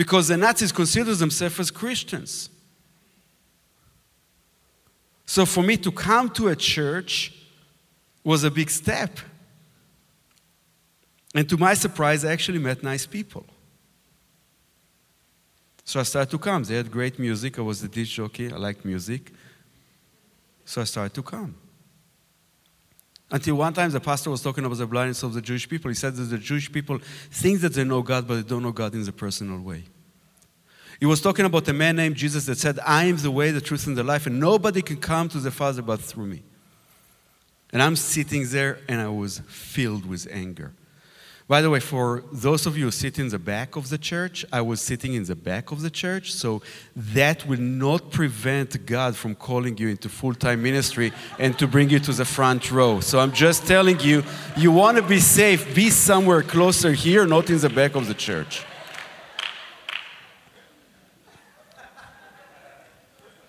because 0.00 0.28
the 0.28 0.36
Nazis 0.38 0.72
considered 0.72 1.16
themselves 1.16 1.60
as 1.60 1.70
Christians. 1.70 2.48
So 5.26 5.44
for 5.44 5.62
me 5.62 5.76
to 5.76 5.92
come 5.92 6.30
to 6.30 6.48
a 6.48 6.56
church 6.56 7.34
was 8.24 8.42
a 8.42 8.50
big 8.50 8.70
step. 8.70 9.20
And 11.34 11.46
to 11.50 11.58
my 11.58 11.74
surprise, 11.74 12.24
I 12.24 12.32
actually 12.32 12.60
met 12.60 12.82
nice 12.82 13.04
people. 13.04 13.44
So 15.84 16.00
I 16.00 16.04
started 16.04 16.30
to 16.30 16.38
come. 16.38 16.64
They 16.64 16.76
had 16.76 16.90
great 16.90 17.18
music. 17.18 17.58
I 17.58 17.62
was 17.62 17.82
the 17.82 17.88
disc 17.88 18.12
jockey. 18.12 18.50
I 18.50 18.56
liked 18.56 18.86
music. 18.86 19.30
So 20.64 20.80
I 20.80 20.84
started 20.84 21.12
to 21.12 21.22
come. 21.22 21.54
Until 23.30 23.54
one 23.54 23.72
time 23.72 23.90
the 23.90 24.00
pastor 24.00 24.30
was 24.30 24.42
talking 24.42 24.64
about 24.64 24.78
the 24.78 24.86
blindness 24.86 25.22
of 25.22 25.34
the 25.34 25.40
Jewish 25.40 25.68
people. 25.68 25.88
He 25.88 25.94
said 25.94 26.16
that 26.16 26.24
the 26.24 26.38
Jewish 26.38 26.70
people 26.70 26.98
think 27.30 27.60
that 27.60 27.74
they 27.74 27.84
know 27.84 28.02
God, 28.02 28.26
but 28.26 28.34
they 28.34 28.42
don't 28.42 28.62
know 28.62 28.72
God 28.72 28.92
in 28.94 29.04
the 29.04 29.12
personal 29.12 29.60
way. 29.60 29.84
He 30.98 31.06
was 31.06 31.20
talking 31.20 31.46
about 31.46 31.66
a 31.68 31.72
man 31.72 31.96
named 31.96 32.16
Jesus 32.16 32.44
that 32.46 32.58
said, 32.58 32.78
I 32.84 33.04
am 33.04 33.16
the 33.16 33.30
way, 33.30 33.52
the 33.52 33.60
truth, 33.60 33.86
and 33.86 33.96
the 33.96 34.02
life, 34.02 34.26
and 34.26 34.38
nobody 34.38 34.82
can 34.82 34.98
come 34.98 35.28
to 35.30 35.38
the 35.38 35.50
Father 35.50 35.80
but 35.80 36.00
through 36.00 36.26
me. 36.26 36.42
And 37.72 37.80
I'm 37.82 37.96
sitting 37.96 38.46
there 38.48 38.78
and 38.88 39.00
I 39.00 39.08
was 39.08 39.38
filled 39.46 40.04
with 40.04 40.26
anger. 40.30 40.74
By 41.50 41.62
the 41.62 41.68
way, 41.68 41.80
for 41.80 42.22
those 42.30 42.64
of 42.64 42.78
you 42.78 42.84
who 42.84 42.90
sit 42.92 43.18
in 43.18 43.28
the 43.28 43.38
back 43.40 43.74
of 43.74 43.88
the 43.88 43.98
church, 43.98 44.46
I 44.52 44.60
was 44.60 44.80
sitting 44.80 45.14
in 45.14 45.24
the 45.24 45.34
back 45.34 45.72
of 45.72 45.82
the 45.82 45.90
church, 45.90 46.32
so 46.32 46.62
that 46.94 47.44
will 47.44 47.58
not 47.58 48.12
prevent 48.12 48.86
God 48.86 49.16
from 49.16 49.34
calling 49.34 49.76
you 49.76 49.88
into 49.88 50.08
full 50.08 50.32
time 50.32 50.62
ministry 50.62 51.12
and 51.40 51.58
to 51.58 51.66
bring 51.66 51.90
you 51.90 51.98
to 51.98 52.12
the 52.12 52.24
front 52.24 52.70
row. 52.70 53.00
So 53.00 53.18
I'm 53.18 53.32
just 53.32 53.66
telling 53.66 53.98
you, 53.98 54.22
you 54.56 54.70
want 54.70 54.96
to 54.98 55.02
be 55.02 55.18
safe, 55.18 55.74
be 55.74 55.90
somewhere 55.90 56.42
closer 56.42 56.92
here, 56.92 57.26
not 57.26 57.50
in 57.50 57.58
the 57.58 57.68
back 57.68 57.96
of 57.96 58.06
the 58.06 58.14
church. 58.14 58.64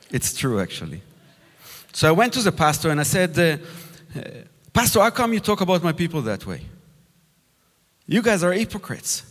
It's 0.09 0.35
true, 0.35 0.59
actually. 0.59 1.03
So 1.93 2.07
I 2.07 2.13
went 2.13 2.33
to 2.33 2.41
the 2.41 2.51
pastor 2.51 2.89
and 2.89 2.99
I 2.99 3.03
said, 3.03 3.37
uh, 3.37 4.21
Pastor, 4.73 5.01
how 5.01 5.11
come 5.11 5.33
you 5.33 5.39
talk 5.39 5.61
about 5.61 5.83
my 5.83 5.91
people 5.91 6.23
that 6.23 6.47
way? 6.47 6.61
You 8.11 8.21
guys 8.21 8.43
are 8.43 8.51
hypocrites. 8.51 9.23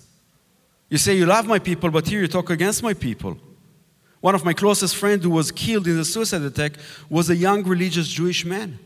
You 0.88 0.96
say 0.96 1.14
you 1.14 1.26
love 1.26 1.46
my 1.46 1.58
people, 1.58 1.90
but 1.90 2.08
here 2.08 2.22
you 2.22 2.28
talk 2.28 2.48
against 2.48 2.82
my 2.82 2.94
people. 2.94 3.36
One 4.22 4.34
of 4.34 4.42
my 4.42 4.54
closest 4.54 4.96
friends 4.96 5.22
who 5.22 5.28
was 5.28 5.52
killed 5.52 5.86
in 5.86 5.98
the 5.98 6.04
suicide 6.04 6.40
attack 6.40 6.72
was 7.10 7.28
a 7.28 7.36
young 7.36 7.62
religious 7.62 8.08
Jewish 8.08 8.42
man. 8.46 8.78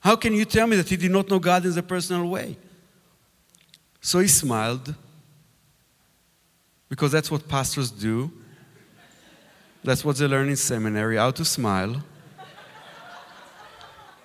How 0.00 0.16
can 0.16 0.32
you 0.32 0.46
tell 0.46 0.66
me 0.66 0.76
that 0.76 0.88
he 0.88 0.96
did 0.96 1.10
not 1.10 1.28
know 1.28 1.38
God 1.38 1.66
in 1.66 1.76
a 1.76 1.82
personal 1.82 2.26
way? 2.26 2.56
So 4.00 4.20
he 4.20 4.28
smiled, 4.28 4.94
because 6.88 7.12
that's 7.12 7.30
what 7.30 7.46
pastors 7.46 7.90
do. 7.90 8.32
That's 9.84 10.02
what 10.02 10.16
they 10.16 10.26
learn 10.26 10.48
in 10.48 10.56
seminary 10.56 11.18
how 11.18 11.32
to 11.32 11.44
smile. 11.44 12.02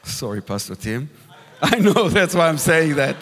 Sorry, 0.03 0.41
Pastor 0.41 0.75
Tim. 0.75 1.09
I 1.61 1.79
know 1.79 2.07
that's 2.07 2.33
why 2.33 2.47
I'm 2.47 2.57
saying 2.57 2.95
that. 2.95 3.17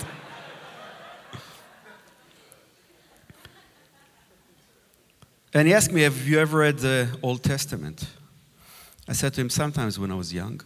And 5.55 5.69
he 5.69 5.73
asked 5.73 5.93
me, 5.93 6.01
Have 6.01 6.27
you 6.27 6.37
ever 6.37 6.59
read 6.59 6.79
the 6.79 7.07
Old 7.23 7.41
Testament? 7.41 8.05
I 9.07 9.13
said 9.13 9.33
to 9.35 9.41
him, 9.41 9.49
Sometimes 9.49 9.97
when 9.97 10.11
I 10.11 10.15
was 10.15 10.33
young. 10.33 10.59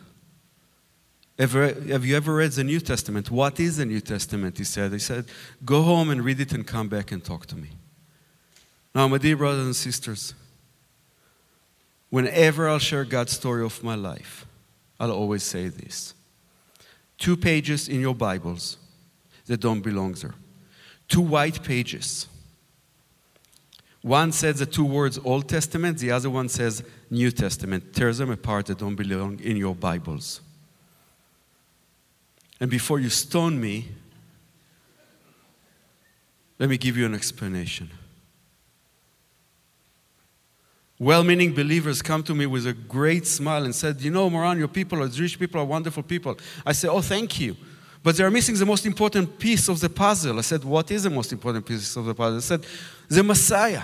Ever, 1.37 1.67
have 1.67 2.03
you 2.03 2.17
ever 2.17 2.33
read 2.33 2.51
the 2.53 2.63
New 2.63 2.79
Testament? 2.79 3.29
What 3.29 3.59
is 3.59 3.77
the 3.77 3.85
New 3.85 4.01
Testament? 4.01 4.57
He 4.57 4.63
said. 4.63 4.91
He 4.91 4.99
said, 4.99 5.25
Go 5.63 5.83
home 5.83 6.09
and 6.09 6.25
read 6.25 6.39
it 6.39 6.53
and 6.53 6.65
come 6.65 6.89
back 6.89 7.11
and 7.11 7.23
talk 7.23 7.45
to 7.45 7.55
me. 7.55 7.69
Now, 8.95 9.07
my 9.07 9.19
dear 9.19 9.37
brothers 9.37 9.63
and 9.63 9.75
sisters, 9.75 10.33
whenever 12.09 12.67
I'll 12.67 12.79
share 12.79 13.05
God's 13.05 13.33
story 13.33 13.63
of 13.63 13.83
my 13.83 13.93
life, 13.93 14.47
I'll 14.99 15.11
always 15.11 15.43
say 15.43 15.67
this 15.67 16.15
two 17.19 17.37
pages 17.37 17.87
in 17.87 18.01
your 18.01 18.15
Bibles 18.15 18.77
that 19.45 19.59
don't 19.59 19.81
belong 19.81 20.13
there, 20.13 20.33
two 21.07 21.21
white 21.21 21.61
pages 21.61 22.27
one 24.01 24.31
says 24.31 24.59
the 24.59 24.65
two 24.65 24.85
words 24.85 25.19
Old 25.23 25.49
Testament, 25.49 25.97
the 25.97 26.11
other 26.11 26.29
one 26.29 26.47
says 26.49 26.83
New 27.09 27.31
Testament. 27.31 27.93
Tear 27.93 28.13
them 28.13 28.31
apart 28.31 28.67
that 28.67 28.77
don't 28.77 28.95
belong 28.95 29.39
in 29.39 29.57
your 29.57 29.75
Bibles. 29.75 30.41
And 32.59 32.69
before 32.69 32.99
you 32.99 33.09
stone 33.09 33.59
me, 33.59 33.89
let 36.57 36.69
me 36.69 36.77
give 36.77 36.97
you 36.97 37.05
an 37.05 37.15
explanation. 37.15 37.89
Well 40.97 41.23
meaning 41.23 41.53
believers 41.53 42.01
come 42.01 42.23
to 42.23 42.35
me 42.35 42.45
with 42.45 42.67
a 42.67 42.73
great 42.73 43.25
smile 43.25 43.63
and 43.63 43.73
said, 43.73 44.01
You 44.01 44.11
know, 44.11 44.29
Moran, 44.29 44.59
your 44.59 44.67
people, 44.67 45.01
are 45.01 45.07
Jewish 45.07 45.39
people, 45.39 45.61
are 45.61 45.65
wonderful 45.65 46.03
people. 46.03 46.37
I 46.65 46.73
say, 46.73 46.89
Oh, 46.89 47.01
thank 47.01 47.39
you. 47.39 47.55
But 48.01 48.15
they 48.15 48.23
are 48.23 48.31
missing 48.31 48.55
the 48.55 48.65
most 48.65 48.85
important 48.85 49.37
piece 49.39 49.67
of 49.67 49.79
the 49.79 49.89
puzzle. 49.89 50.37
I 50.37 50.41
said, 50.41 50.63
What 50.63 50.89
is 50.91 51.03
the 51.03 51.09
most 51.09 51.31
important 51.31 51.65
piece 51.65 51.95
of 51.95 52.05
the 52.05 52.15
puzzle? 52.15 52.37
I 52.37 52.41
said, 52.41 52.65
The 53.07 53.23
Messiah. 53.23 53.83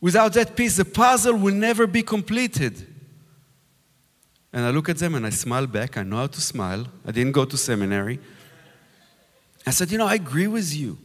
Without 0.00 0.32
that 0.32 0.56
piece, 0.56 0.76
the 0.76 0.84
puzzle 0.84 1.36
will 1.36 1.54
never 1.54 1.86
be 1.86 2.02
completed. 2.02 2.86
And 4.52 4.64
I 4.64 4.70
look 4.70 4.88
at 4.88 4.96
them 4.96 5.14
and 5.14 5.26
I 5.26 5.30
smile 5.30 5.66
back. 5.66 5.96
I 5.98 6.02
know 6.02 6.16
how 6.16 6.26
to 6.26 6.40
smile. 6.40 6.86
I 7.06 7.12
didn't 7.12 7.32
go 7.32 7.44
to 7.44 7.56
seminary. 7.56 8.18
I 9.66 9.70
said, 9.70 9.90
You 9.90 9.98
know, 9.98 10.06
I 10.06 10.14
agree 10.14 10.46
with 10.46 10.74
you. 10.74 10.96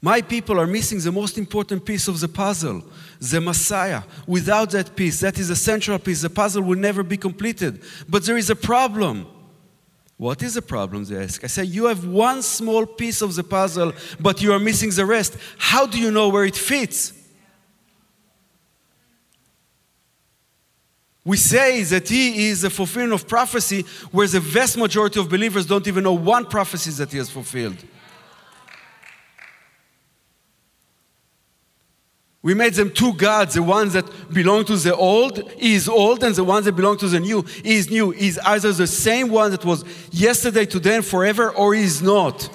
My 0.00 0.20
people 0.20 0.60
are 0.60 0.66
missing 0.66 1.00
the 1.00 1.12
most 1.12 1.38
important 1.38 1.84
piece 1.84 2.08
of 2.08 2.20
the 2.20 2.28
puzzle, 2.28 2.82
the 3.20 3.40
Messiah. 3.40 4.02
Without 4.26 4.70
that 4.72 4.94
piece, 4.96 5.20
that 5.20 5.38
is 5.38 5.48
a 5.48 5.56
central 5.56 5.98
piece, 5.98 6.20
the 6.20 6.28
puzzle 6.28 6.62
will 6.62 6.78
never 6.78 7.02
be 7.02 7.16
completed. 7.16 7.82
But 8.06 8.24
there 8.24 8.36
is 8.36 8.50
a 8.50 8.56
problem. 8.56 9.26
What 10.16 10.42
is 10.42 10.54
the 10.54 10.62
problem? 10.62 11.04
They 11.04 11.16
ask. 11.16 11.42
I 11.42 11.48
say, 11.48 11.64
You 11.64 11.86
have 11.86 12.06
one 12.06 12.42
small 12.42 12.86
piece 12.86 13.20
of 13.20 13.34
the 13.34 13.42
puzzle, 13.42 13.92
but 14.20 14.40
you 14.40 14.52
are 14.52 14.58
missing 14.58 14.90
the 14.90 15.04
rest. 15.04 15.36
How 15.58 15.86
do 15.86 15.98
you 15.98 16.10
know 16.10 16.28
where 16.28 16.44
it 16.44 16.56
fits? 16.56 17.12
We 21.24 21.38
say 21.38 21.82
that 21.84 22.08
he 22.08 22.48
is 22.48 22.64
a 22.64 22.70
fulfillment 22.70 23.14
of 23.14 23.26
prophecy, 23.26 23.82
where 24.12 24.26
the 24.26 24.40
vast 24.40 24.76
majority 24.76 25.18
of 25.18 25.30
believers 25.30 25.64
don't 25.64 25.86
even 25.88 26.04
know 26.04 26.12
one 26.12 26.44
prophecy 26.44 26.90
that 26.92 27.10
he 27.10 27.18
has 27.18 27.30
fulfilled. 27.30 27.82
We 32.44 32.52
made 32.52 32.74
them 32.74 32.90
two 32.90 33.14
gods, 33.14 33.54
the 33.54 33.62
ones 33.62 33.94
that 33.94 34.04
belong 34.30 34.66
to 34.66 34.76
the 34.76 34.94
old, 34.94 35.50
is 35.56 35.88
old, 35.88 36.22
and 36.22 36.34
the 36.34 36.44
ones 36.44 36.66
that 36.66 36.72
belong 36.72 36.98
to 36.98 37.08
the 37.08 37.18
new, 37.18 37.42
is 37.64 37.88
new. 37.88 38.12
Is 38.12 38.38
either 38.44 38.70
the 38.70 38.86
same 38.86 39.30
one 39.30 39.50
that 39.52 39.64
was 39.64 39.82
yesterday, 40.12 40.66
today, 40.66 40.96
and 40.96 41.04
forever, 41.04 41.50
or 41.52 41.74
is 41.74 42.02
not. 42.02 42.50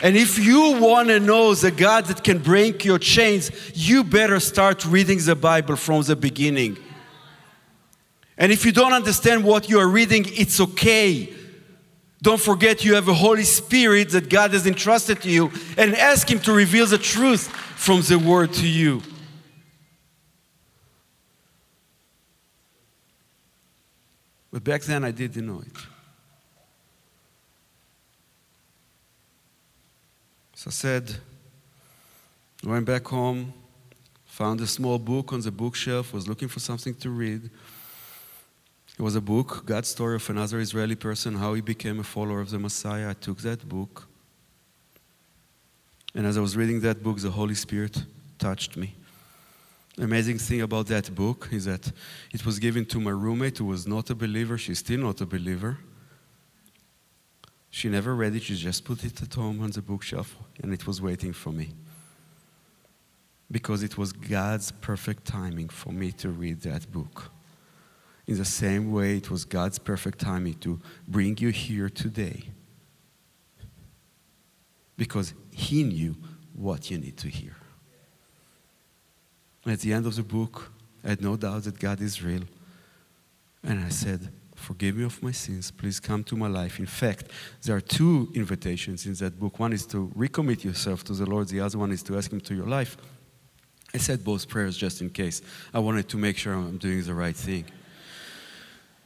And 0.00 0.16
if 0.16 0.38
you 0.38 0.80
want 0.80 1.08
to 1.08 1.20
know 1.20 1.54
the 1.54 1.70
God 1.70 2.06
that 2.06 2.24
can 2.24 2.38
break 2.38 2.82
your 2.82 2.98
chains, 2.98 3.50
you 3.74 4.02
better 4.02 4.40
start 4.40 4.86
reading 4.86 5.18
the 5.18 5.36
Bible 5.36 5.76
from 5.76 6.00
the 6.04 6.16
beginning. 6.16 6.78
And 8.38 8.50
if 8.50 8.64
you 8.64 8.72
don't 8.72 8.94
understand 8.94 9.44
what 9.44 9.68
you 9.68 9.78
are 9.80 9.88
reading, 9.88 10.24
it's 10.28 10.60
okay. 10.60 11.30
Don't 12.22 12.40
forget 12.40 12.86
you 12.86 12.94
have 12.94 13.08
a 13.08 13.14
Holy 13.14 13.44
Spirit 13.44 14.10
that 14.10 14.30
God 14.30 14.52
has 14.52 14.66
entrusted 14.66 15.20
to 15.22 15.30
you 15.30 15.52
and 15.76 15.94
ask 15.94 16.30
Him 16.30 16.40
to 16.40 16.52
reveal 16.52 16.86
the 16.86 16.96
truth 16.96 17.52
from 17.76 18.00
the 18.02 18.18
Word 18.18 18.52
to 18.54 18.66
you. 18.66 19.00
But 24.52 24.64
back 24.64 24.82
then 24.82 25.04
I 25.04 25.10
didn't 25.10 25.46
know 25.46 25.60
it. 25.60 25.76
So 30.54 30.68
I 30.68 30.70
said, 30.70 31.16
went 32.64 32.86
back 32.86 33.06
home, 33.06 33.52
found 34.24 34.60
a 34.62 34.66
small 34.66 34.98
book 34.98 35.34
on 35.34 35.42
the 35.42 35.50
bookshelf, 35.50 36.12
was 36.14 36.26
looking 36.26 36.48
for 36.48 36.58
something 36.58 36.94
to 36.94 37.10
read. 37.10 37.50
It 38.98 39.02
was 39.02 39.14
a 39.14 39.20
book, 39.20 39.66
God's 39.66 39.88
story 39.88 40.16
of 40.16 40.30
another 40.30 40.58
Israeli 40.58 40.96
person, 40.96 41.34
how 41.34 41.52
he 41.52 41.60
became 41.60 42.00
a 42.00 42.02
follower 42.02 42.40
of 42.40 42.50
the 42.50 42.58
Messiah. 42.58 43.10
I 43.10 43.12
took 43.12 43.38
that 43.38 43.68
book. 43.68 44.08
And 46.16 46.26
as 46.26 46.38
I 46.38 46.40
was 46.40 46.56
reading 46.56 46.80
that 46.80 47.02
book, 47.02 47.18
the 47.18 47.30
Holy 47.30 47.54
Spirit 47.54 48.02
touched 48.38 48.74
me. 48.74 48.94
Amazing 49.98 50.38
thing 50.38 50.62
about 50.62 50.86
that 50.86 51.14
book 51.14 51.50
is 51.52 51.66
that 51.66 51.92
it 52.32 52.46
was 52.46 52.58
given 52.58 52.86
to 52.86 52.98
my 52.98 53.10
roommate 53.10 53.58
who 53.58 53.66
was 53.66 53.86
not 53.86 54.08
a 54.08 54.14
believer. 54.14 54.56
She's 54.56 54.78
still 54.78 55.00
not 55.00 55.20
a 55.20 55.26
believer. 55.26 55.76
She 57.68 57.90
never 57.90 58.14
read 58.14 58.34
it, 58.34 58.42
she 58.44 58.56
just 58.56 58.86
put 58.86 59.04
it 59.04 59.20
at 59.20 59.34
home 59.34 59.62
on 59.62 59.70
the 59.70 59.82
bookshelf, 59.82 60.34
and 60.62 60.72
it 60.72 60.86
was 60.86 61.02
waiting 61.02 61.34
for 61.34 61.52
me. 61.52 61.74
Because 63.50 63.82
it 63.82 63.98
was 63.98 64.14
God's 64.14 64.72
perfect 64.72 65.26
timing 65.26 65.68
for 65.68 65.92
me 65.92 66.12
to 66.12 66.30
read 66.30 66.62
that 66.62 66.90
book. 66.90 67.30
In 68.26 68.38
the 68.38 68.46
same 68.46 68.90
way, 68.90 69.18
it 69.18 69.30
was 69.30 69.44
God's 69.44 69.78
perfect 69.78 70.20
timing 70.20 70.54
to 70.60 70.80
bring 71.06 71.36
you 71.36 71.50
here 71.50 71.90
today. 71.90 72.44
Because 74.96 75.34
He 75.56 75.82
knew 75.82 76.14
what 76.54 76.90
you 76.90 76.98
need 76.98 77.16
to 77.16 77.28
hear. 77.28 77.56
At 79.64 79.80
the 79.80 79.94
end 79.94 80.04
of 80.04 80.14
the 80.14 80.22
book, 80.22 80.70
I 81.02 81.08
had 81.08 81.22
no 81.22 81.34
doubt 81.34 81.64
that 81.64 81.78
God 81.78 82.02
is 82.02 82.22
real. 82.22 82.42
And 83.64 83.82
I 83.82 83.88
said, 83.88 84.28
Forgive 84.54 84.96
me 84.96 85.04
of 85.04 85.22
my 85.22 85.32
sins. 85.32 85.70
Please 85.70 85.98
come 85.98 86.22
to 86.24 86.36
my 86.36 86.46
life. 86.46 86.78
In 86.78 86.86
fact, 86.86 87.30
there 87.62 87.74
are 87.74 87.80
two 87.80 88.30
invitations 88.34 89.06
in 89.06 89.14
that 89.14 89.40
book. 89.40 89.58
One 89.58 89.72
is 89.72 89.86
to 89.86 90.08
recommit 90.16 90.62
yourself 90.62 91.04
to 91.04 91.14
the 91.14 91.24
Lord, 91.24 91.48
the 91.48 91.60
other 91.60 91.78
one 91.78 91.90
is 91.90 92.02
to 92.04 92.18
ask 92.18 92.30
Him 92.30 92.40
to 92.42 92.54
your 92.54 92.66
life. 92.66 92.98
I 93.94 93.98
said 93.98 94.22
both 94.22 94.46
prayers 94.48 94.76
just 94.76 95.00
in 95.00 95.08
case. 95.08 95.40
I 95.72 95.78
wanted 95.78 96.08
to 96.10 96.18
make 96.18 96.36
sure 96.36 96.52
I'm 96.52 96.76
doing 96.76 97.02
the 97.02 97.14
right 97.14 97.36
thing. 97.36 97.64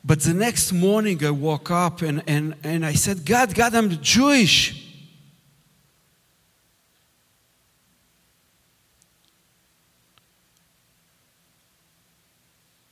But 0.04 0.20
the 0.20 0.34
next 0.34 0.72
morning, 0.72 1.24
I 1.24 1.30
woke 1.30 1.70
up 1.70 2.02
and, 2.02 2.24
and, 2.26 2.56
and 2.64 2.84
I 2.84 2.94
said, 2.94 3.24
God, 3.24 3.54
God, 3.54 3.74
I'm 3.74 3.90
Jewish. 4.02 4.89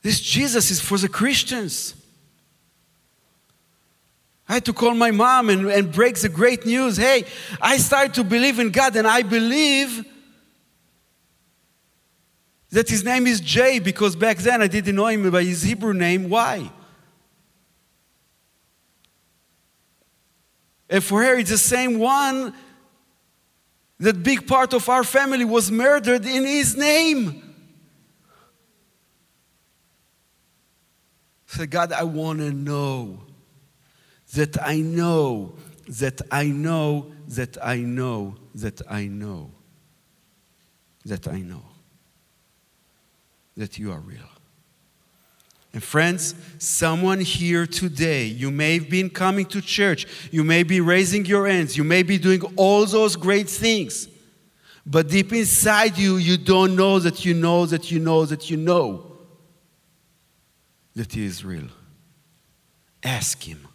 This 0.02 0.20
Jesus 0.20 0.70
is 0.70 0.80
for 0.80 0.98
the 0.98 1.08
Christians. 1.08 1.94
I 4.48 4.54
had 4.54 4.64
to 4.64 4.72
call 4.72 4.94
my 4.94 5.10
mom 5.10 5.50
and, 5.50 5.66
and 5.66 5.92
break 5.92 6.16
the 6.16 6.28
great 6.28 6.64
news. 6.64 6.96
Hey, 6.96 7.26
I 7.60 7.76
started 7.76 8.14
to 8.14 8.24
believe 8.24 8.58
in 8.58 8.70
God, 8.70 8.96
and 8.96 9.06
I 9.06 9.22
believe 9.22 10.06
that 12.70 12.88
his 12.88 13.04
name 13.04 13.26
is 13.26 13.40
Jay 13.40 13.78
because 13.78 14.16
back 14.16 14.38
then 14.38 14.62
I 14.62 14.66
didn't 14.66 14.94
know 14.94 15.06
him 15.06 15.30
by 15.30 15.42
his 15.42 15.62
Hebrew 15.62 15.92
name. 15.92 16.30
Why? 16.30 16.70
And 20.88 21.04
for 21.04 21.22
her, 21.22 21.38
it's 21.38 21.50
the 21.50 21.58
same 21.58 21.98
one 21.98 22.54
that 24.00 24.22
big 24.22 24.46
part 24.46 24.72
of 24.72 24.88
our 24.88 25.04
family 25.04 25.44
was 25.44 25.70
murdered 25.70 26.24
in 26.24 26.46
his 26.46 26.76
name. 26.76 27.47
Say, 31.48 31.66
God, 31.66 31.92
I 31.92 32.02
want 32.02 32.40
to 32.40 32.52
know 32.52 33.18
that 34.34 34.62
I 34.62 34.80
know, 34.80 35.54
that 35.88 36.20
I 36.30 36.44
know, 36.44 37.10
that 37.28 37.56
I 37.62 37.78
know, 37.78 38.36
that 38.54 38.82
I 38.88 39.06
know, 39.06 39.50
that 41.06 41.26
I 41.26 41.40
know 41.40 41.62
that 43.56 43.78
you 43.78 43.90
are 43.92 43.98
real. 43.98 44.20
And 45.72 45.82
friends, 45.82 46.34
someone 46.58 47.20
here 47.20 47.66
today, 47.66 48.26
you 48.26 48.50
may 48.50 48.74
have 48.74 48.90
been 48.90 49.08
coming 49.08 49.46
to 49.46 49.62
church, 49.62 50.06
you 50.30 50.44
may 50.44 50.62
be 50.62 50.82
raising 50.82 51.24
your 51.24 51.48
hands, 51.48 51.78
you 51.78 51.84
may 51.84 52.02
be 52.02 52.18
doing 52.18 52.42
all 52.56 52.84
those 52.84 53.16
great 53.16 53.48
things, 53.48 54.06
but 54.84 55.08
deep 55.08 55.32
inside 55.32 55.96
you, 55.96 56.18
you 56.18 56.36
don't 56.36 56.76
know 56.76 56.98
that 56.98 57.24
you 57.24 57.32
know 57.32 57.64
that 57.64 57.90
you 57.90 58.00
know 58.00 58.26
that 58.26 58.50
you 58.50 58.58
know 58.58 59.07
that 60.98 61.12
He 61.12 61.24
is 61.24 61.44
real. 61.44 61.68
Ask 63.04 63.42
Him. 63.42 63.68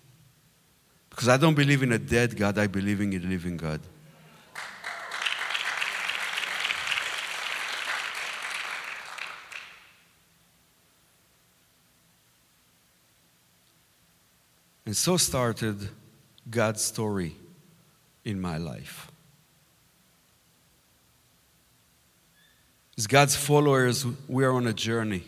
Because 1.09 1.29
I 1.29 1.37
don't 1.37 1.55
believe 1.55 1.81
in 1.81 1.93
a 1.93 1.97
dead 1.97 2.35
God, 2.35 2.57
I 2.57 2.67
believe 2.67 2.99
in 2.99 3.13
a 3.13 3.19
living 3.19 3.55
God. 3.55 3.79
And 14.85 14.97
so 14.97 15.15
started 15.15 15.77
God's 16.49 16.81
story 16.81 17.35
in 18.25 18.39
my 18.39 18.57
life. 18.57 19.09
As 22.97 23.07
God's 23.07 23.35
followers, 23.35 24.05
we 24.27 24.43
are 24.43 24.51
on 24.51 24.67
a 24.67 24.73
journey. 24.73 25.23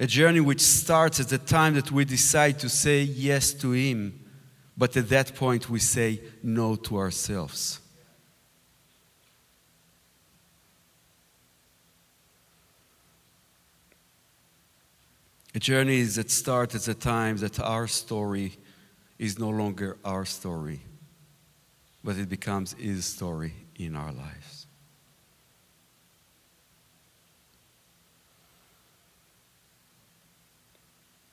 A 0.00 0.06
journey 0.06 0.40
which 0.40 0.60
starts 0.60 1.18
at 1.18 1.28
the 1.28 1.38
time 1.38 1.74
that 1.74 1.90
we 1.90 2.04
decide 2.04 2.58
to 2.60 2.68
say 2.68 3.02
yes 3.02 3.52
to 3.54 3.72
Him, 3.72 4.24
but 4.76 4.96
at 4.96 5.08
that 5.08 5.34
point 5.34 5.68
we 5.68 5.80
say 5.80 6.20
no 6.42 6.76
to 6.76 6.98
ourselves. 6.98 7.80
A 15.54 15.58
journey 15.58 16.02
that 16.02 16.30
starts 16.30 16.76
at 16.76 16.82
the 16.82 16.94
time 16.94 17.38
that 17.38 17.58
our 17.58 17.88
story 17.88 18.56
is 19.18 19.40
no 19.40 19.48
longer 19.48 19.96
our 20.04 20.24
story, 20.24 20.80
but 22.04 22.16
it 22.16 22.28
becomes 22.28 22.74
His 22.74 23.04
story 23.04 23.54
in 23.74 23.96
our 23.96 24.12
lives. 24.12 24.57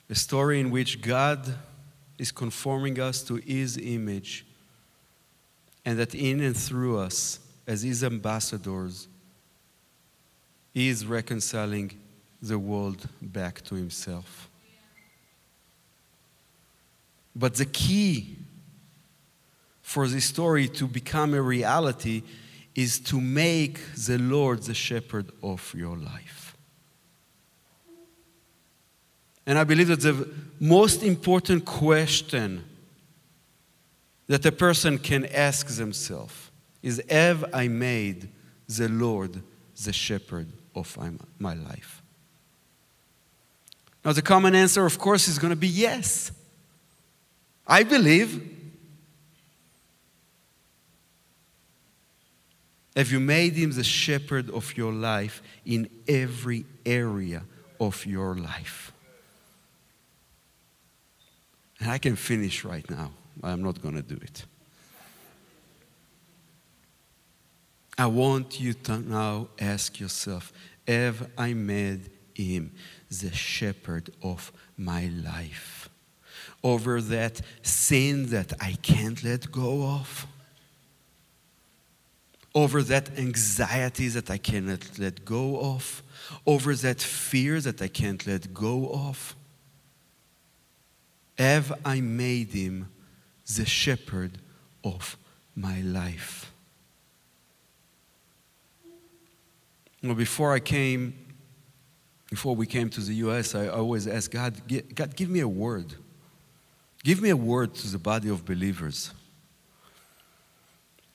A 0.08 0.14
story 0.14 0.60
in 0.60 0.70
which 0.70 1.00
God 1.00 1.54
is 2.18 2.30
conforming 2.32 3.00
us 3.00 3.22
to 3.24 3.36
His 3.36 3.76
image, 3.76 4.46
and 5.84 5.98
that 5.98 6.14
in 6.14 6.40
and 6.40 6.56
through 6.56 6.98
us, 6.98 7.40
as 7.66 7.82
His 7.82 8.04
ambassadors, 8.04 9.08
He 10.72 10.88
is 10.88 11.06
reconciling 11.06 11.92
the 12.40 12.58
world 12.58 13.08
back 13.20 13.62
to 13.64 13.74
Himself. 13.74 14.48
But 17.34 17.54
the 17.56 17.66
key 17.66 18.36
for 19.82 20.08
this 20.08 20.24
story 20.24 20.68
to 20.68 20.86
become 20.86 21.34
a 21.34 21.42
reality 21.42 22.22
is 22.74 22.98
to 23.00 23.20
make 23.20 23.80
the 23.94 24.18
Lord 24.18 24.62
the 24.62 24.74
shepherd 24.74 25.32
of 25.42 25.74
your 25.76 25.96
life. 25.96 26.45
And 29.46 29.58
I 29.58 29.64
believe 29.64 29.88
that 29.88 30.00
the 30.00 30.28
most 30.58 31.02
important 31.02 31.64
question 31.64 32.64
that 34.26 34.44
a 34.44 34.52
person 34.52 34.98
can 34.98 35.24
ask 35.26 35.68
themselves 35.68 36.50
is 36.82 37.00
Have 37.08 37.44
I 37.54 37.68
made 37.68 38.28
the 38.68 38.88
Lord 38.88 39.42
the 39.84 39.92
shepherd 39.92 40.48
of 40.74 40.98
my 41.38 41.54
life? 41.54 42.02
Now, 44.04 44.12
the 44.12 44.22
common 44.22 44.54
answer, 44.54 44.84
of 44.84 44.98
course, 44.98 45.26
is 45.26 45.38
going 45.38 45.50
to 45.50 45.56
be 45.56 45.68
yes. 45.68 46.30
I 47.66 47.82
believe. 47.82 48.52
Have 52.94 53.12
you 53.12 53.20
made 53.20 53.54
him 53.54 53.72
the 53.72 53.84
shepherd 53.84 54.48
of 54.48 54.76
your 54.76 54.92
life 54.92 55.42
in 55.66 55.90
every 56.08 56.64
area 56.86 57.42
of 57.78 58.06
your 58.06 58.36
life? 58.36 58.92
And 61.80 61.90
I 61.90 61.98
can 61.98 62.16
finish 62.16 62.64
right 62.64 62.88
now. 62.90 63.10
But 63.36 63.48
I'm 63.48 63.62
not 63.62 63.82
going 63.82 63.94
to 63.96 64.02
do 64.02 64.16
it. 64.16 64.44
I 67.98 68.06
want 68.06 68.60
you 68.60 68.74
to 68.74 68.98
now 68.98 69.48
ask 69.58 69.98
yourself 69.98 70.52
Have 70.86 71.30
I 71.36 71.54
made 71.54 72.10
him 72.34 72.72
the 73.08 73.32
shepherd 73.32 74.10
of 74.22 74.52
my 74.76 75.06
life? 75.06 75.88
Over 76.62 77.00
that 77.00 77.40
sin 77.62 78.26
that 78.30 78.52
I 78.60 78.76
can't 78.82 79.22
let 79.22 79.50
go 79.50 79.84
of? 79.84 80.26
Over 82.54 82.82
that 82.82 83.18
anxiety 83.18 84.08
that 84.08 84.30
I 84.30 84.38
cannot 84.38 84.98
let 84.98 85.24
go 85.24 85.60
of? 85.60 86.02
Over 86.46 86.74
that 86.74 87.00
fear 87.00 87.60
that 87.60 87.80
I 87.80 87.88
can't 87.88 88.26
let 88.26 88.52
go 88.52 88.90
of? 88.92 89.34
Have 91.38 91.72
I 91.84 92.00
made 92.00 92.48
him 92.48 92.88
the 93.54 93.66
shepherd 93.66 94.38
of 94.82 95.16
my 95.54 95.80
life? 95.82 96.52
Well, 100.02 100.14
before 100.14 100.52
I 100.52 100.60
came, 100.60 101.14
before 102.30 102.54
we 102.54 102.66
came 102.66 102.88
to 102.90 103.00
the 103.00 103.14
US, 103.14 103.54
I 103.54 103.68
always 103.68 104.06
asked 104.06 104.30
God, 104.30 104.60
God, 104.94 105.16
give 105.16 105.28
me 105.28 105.40
a 105.40 105.48
word. 105.48 105.94
Give 107.02 107.20
me 107.20 107.30
a 107.30 107.36
word 107.36 107.74
to 107.76 107.88
the 107.88 107.98
body 107.98 108.28
of 108.28 108.44
believers. 108.44 109.12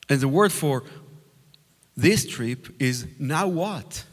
And 0.10 0.20
the 0.20 0.28
word 0.28 0.52
for 0.52 0.84
This 1.96 2.26
trip 2.26 2.68
is 2.80 3.08
now 3.20 3.48
what? 3.48 4.06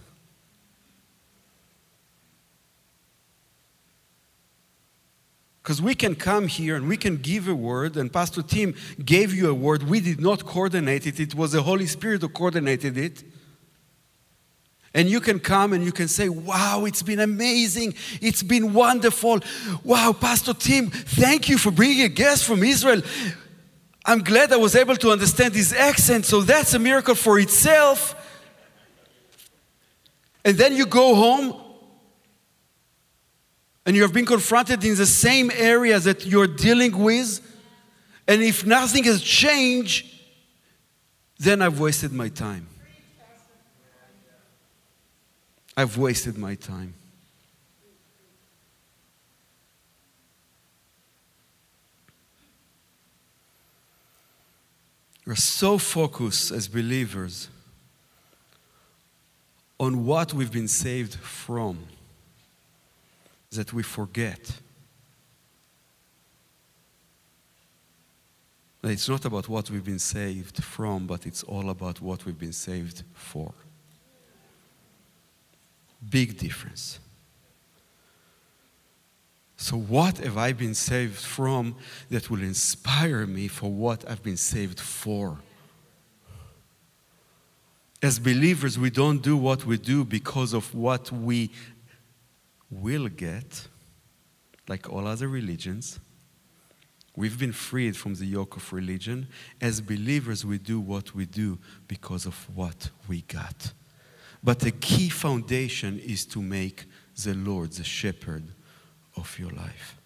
Because 5.68 5.82
we 5.82 5.94
can 5.94 6.14
come 6.14 6.48
here 6.48 6.76
and 6.76 6.88
we 6.88 6.96
can 6.96 7.18
give 7.18 7.46
a 7.46 7.54
word, 7.54 7.98
and 7.98 8.10
Pastor 8.10 8.40
Tim 8.40 8.74
gave 9.04 9.34
you 9.34 9.50
a 9.50 9.54
word. 9.54 9.82
We 9.82 10.00
did 10.00 10.18
not 10.18 10.46
coordinate 10.46 11.06
it, 11.06 11.20
it 11.20 11.34
was 11.34 11.52
the 11.52 11.60
Holy 11.60 11.84
Spirit 11.84 12.22
who 12.22 12.30
coordinated 12.30 12.96
it. 12.96 13.22
And 14.94 15.10
you 15.10 15.20
can 15.20 15.38
come 15.38 15.74
and 15.74 15.84
you 15.84 15.92
can 15.92 16.08
say, 16.08 16.30
Wow, 16.30 16.86
it's 16.86 17.02
been 17.02 17.20
amazing. 17.20 17.92
It's 18.22 18.42
been 18.42 18.72
wonderful. 18.72 19.40
Wow, 19.84 20.14
Pastor 20.18 20.54
Tim, 20.54 20.86
thank 20.88 21.50
you 21.50 21.58
for 21.58 21.70
bringing 21.70 22.02
a 22.02 22.08
guest 22.08 22.46
from 22.46 22.62
Israel. 22.62 23.02
I'm 24.06 24.20
glad 24.20 24.50
I 24.54 24.56
was 24.56 24.74
able 24.74 24.96
to 24.96 25.10
understand 25.10 25.54
his 25.54 25.74
accent, 25.74 26.24
so 26.24 26.40
that's 26.40 26.72
a 26.72 26.78
miracle 26.78 27.14
for 27.14 27.38
itself. 27.38 28.14
And 30.46 30.56
then 30.56 30.74
you 30.74 30.86
go 30.86 31.14
home 31.14 31.67
and 33.88 33.96
you 33.96 34.02
have 34.02 34.12
been 34.12 34.26
confronted 34.26 34.84
in 34.84 34.94
the 34.96 35.06
same 35.06 35.50
area 35.50 35.98
that 35.98 36.26
you're 36.26 36.46
dealing 36.46 36.98
with, 36.98 37.40
and 38.28 38.42
if 38.42 38.66
nothing 38.66 39.02
has 39.04 39.22
changed, 39.22 40.06
then 41.38 41.62
I've 41.62 41.80
wasted 41.80 42.12
my 42.12 42.28
time. 42.28 42.66
I've 45.74 45.96
wasted 45.96 46.36
my 46.36 46.54
time. 46.54 46.92
We're 55.24 55.34
so 55.34 55.78
focused 55.78 56.50
as 56.50 56.68
believers 56.68 57.48
on 59.80 60.04
what 60.04 60.34
we've 60.34 60.52
been 60.52 60.68
saved 60.68 61.14
from 61.14 61.78
that 63.52 63.72
we 63.72 63.82
forget 63.82 64.60
it's 68.84 69.08
not 69.08 69.24
about 69.24 69.48
what 69.48 69.70
we've 69.70 69.84
been 69.84 69.98
saved 69.98 70.62
from, 70.62 71.06
but 71.06 71.26
it's 71.26 71.42
all 71.42 71.70
about 71.70 72.00
what 72.00 72.24
we've 72.24 72.38
been 72.38 72.52
saved 72.52 73.02
for. 73.12 73.52
Big 76.08 76.38
difference. 76.38 77.00
So, 79.56 79.76
what 79.76 80.18
have 80.18 80.38
I 80.38 80.52
been 80.52 80.74
saved 80.74 81.18
from 81.18 81.74
that 82.10 82.30
will 82.30 82.42
inspire 82.42 83.26
me 83.26 83.48
for 83.48 83.70
what 83.70 84.08
I've 84.08 84.22
been 84.22 84.36
saved 84.36 84.78
for? 84.78 85.38
As 88.00 88.20
believers, 88.20 88.78
we 88.78 88.90
don't 88.90 89.20
do 89.20 89.36
what 89.36 89.66
we 89.66 89.76
do 89.76 90.04
because 90.04 90.52
of 90.52 90.72
what 90.72 91.10
we 91.10 91.50
will 92.70 93.08
get, 93.08 93.68
like 94.68 94.88
all 94.90 95.06
other 95.06 95.28
religions. 95.28 95.98
We've 97.16 97.38
been 97.38 97.52
freed 97.52 97.96
from 97.96 98.14
the 98.14 98.26
yoke 98.26 98.56
of 98.56 98.72
religion. 98.72 99.28
As 99.60 99.80
believers, 99.80 100.44
we 100.44 100.58
do 100.58 100.78
what 100.78 101.14
we 101.14 101.26
do 101.26 101.58
because 101.88 102.26
of 102.26 102.46
what 102.54 102.90
we 103.08 103.22
got. 103.22 103.72
But 104.42 104.60
the 104.60 104.70
key 104.70 105.08
foundation 105.08 105.98
is 105.98 106.24
to 106.26 106.40
make 106.40 106.84
the 107.24 107.34
Lord 107.34 107.72
the 107.72 107.82
shepherd 107.82 108.44
of 109.16 109.36
your 109.38 109.50
life. 109.50 109.96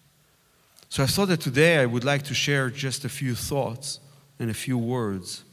So 0.89 1.03
I 1.03 1.05
thought 1.05 1.27
that 1.27 1.41
today 1.41 1.79
I 1.79 1.85
would 1.85 2.03
like 2.03 2.23
to 2.23 2.33
share 2.33 2.69
just 2.69 3.05
a 3.05 3.09
few 3.09 3.35
thoughts 3.35 3.99
and 4.39 4.49
a 4.49 4.53
few 4.53 4.77
words 4.77 5.43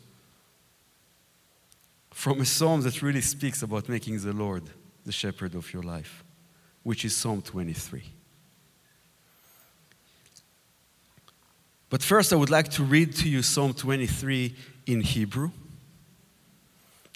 from 2.11 2.41
a 2.41 2.45
psalm 2.45 2.83
that 2.83 3.03
really 3.03 3.21
speaks 3.21 3.63
about 3.63 3.89
making 3.89 4.19
the 4.21 4.33
Lord 4.33 4.65
the 5.05 5.13
shepherd 5.13 5.55
of 5.55 5.73
your 5.73 5.83
life 5.83 6.25
which 6.83 7.05
is 7.05 7.17
Psalm 7.17 7.43
23. 7.43 8.03
But 11.91 12.03
first, 12.03 12.33
I 12.33 12.37
would 12.37 12.51
like 12.51 12.69
to 12.71 12.85
read 12.85 13.15
to 13.17 13.29
you 13.29 13.43
Psalm 13.43 13.75
23 13.75 14.55
in 14.87 15.01
Hebrew. 15.01 15.51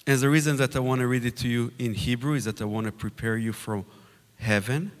And 0.05 0.19
the 0.19 0.29
reason 0.29 0.57
that 0.57 0.75
I 0.75 0.79
want 0.79 0.99
to 0.99 1.07
read 1.07 1.25
it 1.25 1.37
to 1.37 1.47
you 1.47 1.71
in 1.79 1.93
Hebrew 1.93 2.33
is 2.33 2.45
that 2.45 2.61
I 2.61 2.65
want 2.65 2.85
to 2.85 2.91
prepare 2.91 3.37
you 3.37 3.53
for 3.53 3.85
heaven. 4.37 4.91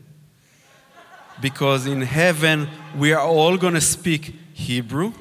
Because 1.41 1.85
in 1.85 2.01
heaven, 2.01 2.69
we 2.97 3.11
are 3.11 3.21
all 3.21 3.57
going 3.57 3.73
to 3.73 3.81
speak 3.81 4.33
Hebrew. 4.53 5.11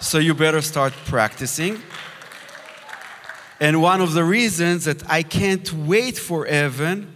So 0.00 0.18
you 0.18 0.34
better 0.34 0.60
start 0.60 0.92
practicing. 1.06 1.80
And 3.60 3.80
one 3.80 4.00
of 4.00 4.12
the 4.12 4.24
reasons 4.24 4.86
that 4.86 5.08
I 5.08 5.22
can't 5.22 5.72
wait 5.72 6.18
for 6.18 6.44
heaven 6.44 7.11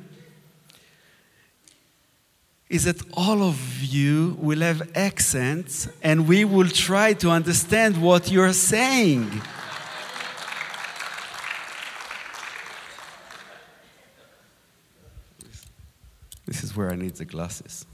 is 2.70 2.86
that 2.86 3.02
all 3.14 3.44
of 3.44 3.84
you 3.84 4.38
will 4.40 4.62
have 4.62 4.82
accents 4.96 5.90
and 6.02 6.26
we 6.28 6.46
will 6.46 6.70
try 6.70 7.12
to 7.14 7.30
understand 7.30 8.02
what 8.02 8.32
you're 8.32 8.54
saying. 8.54 9.30
This 16.48 16.64
is 16.64 16.76
where 16.76 16.90
I 16.92 16.96
need 16.96 17.16
the 17.16 17.26
glasses. 17.26 17.86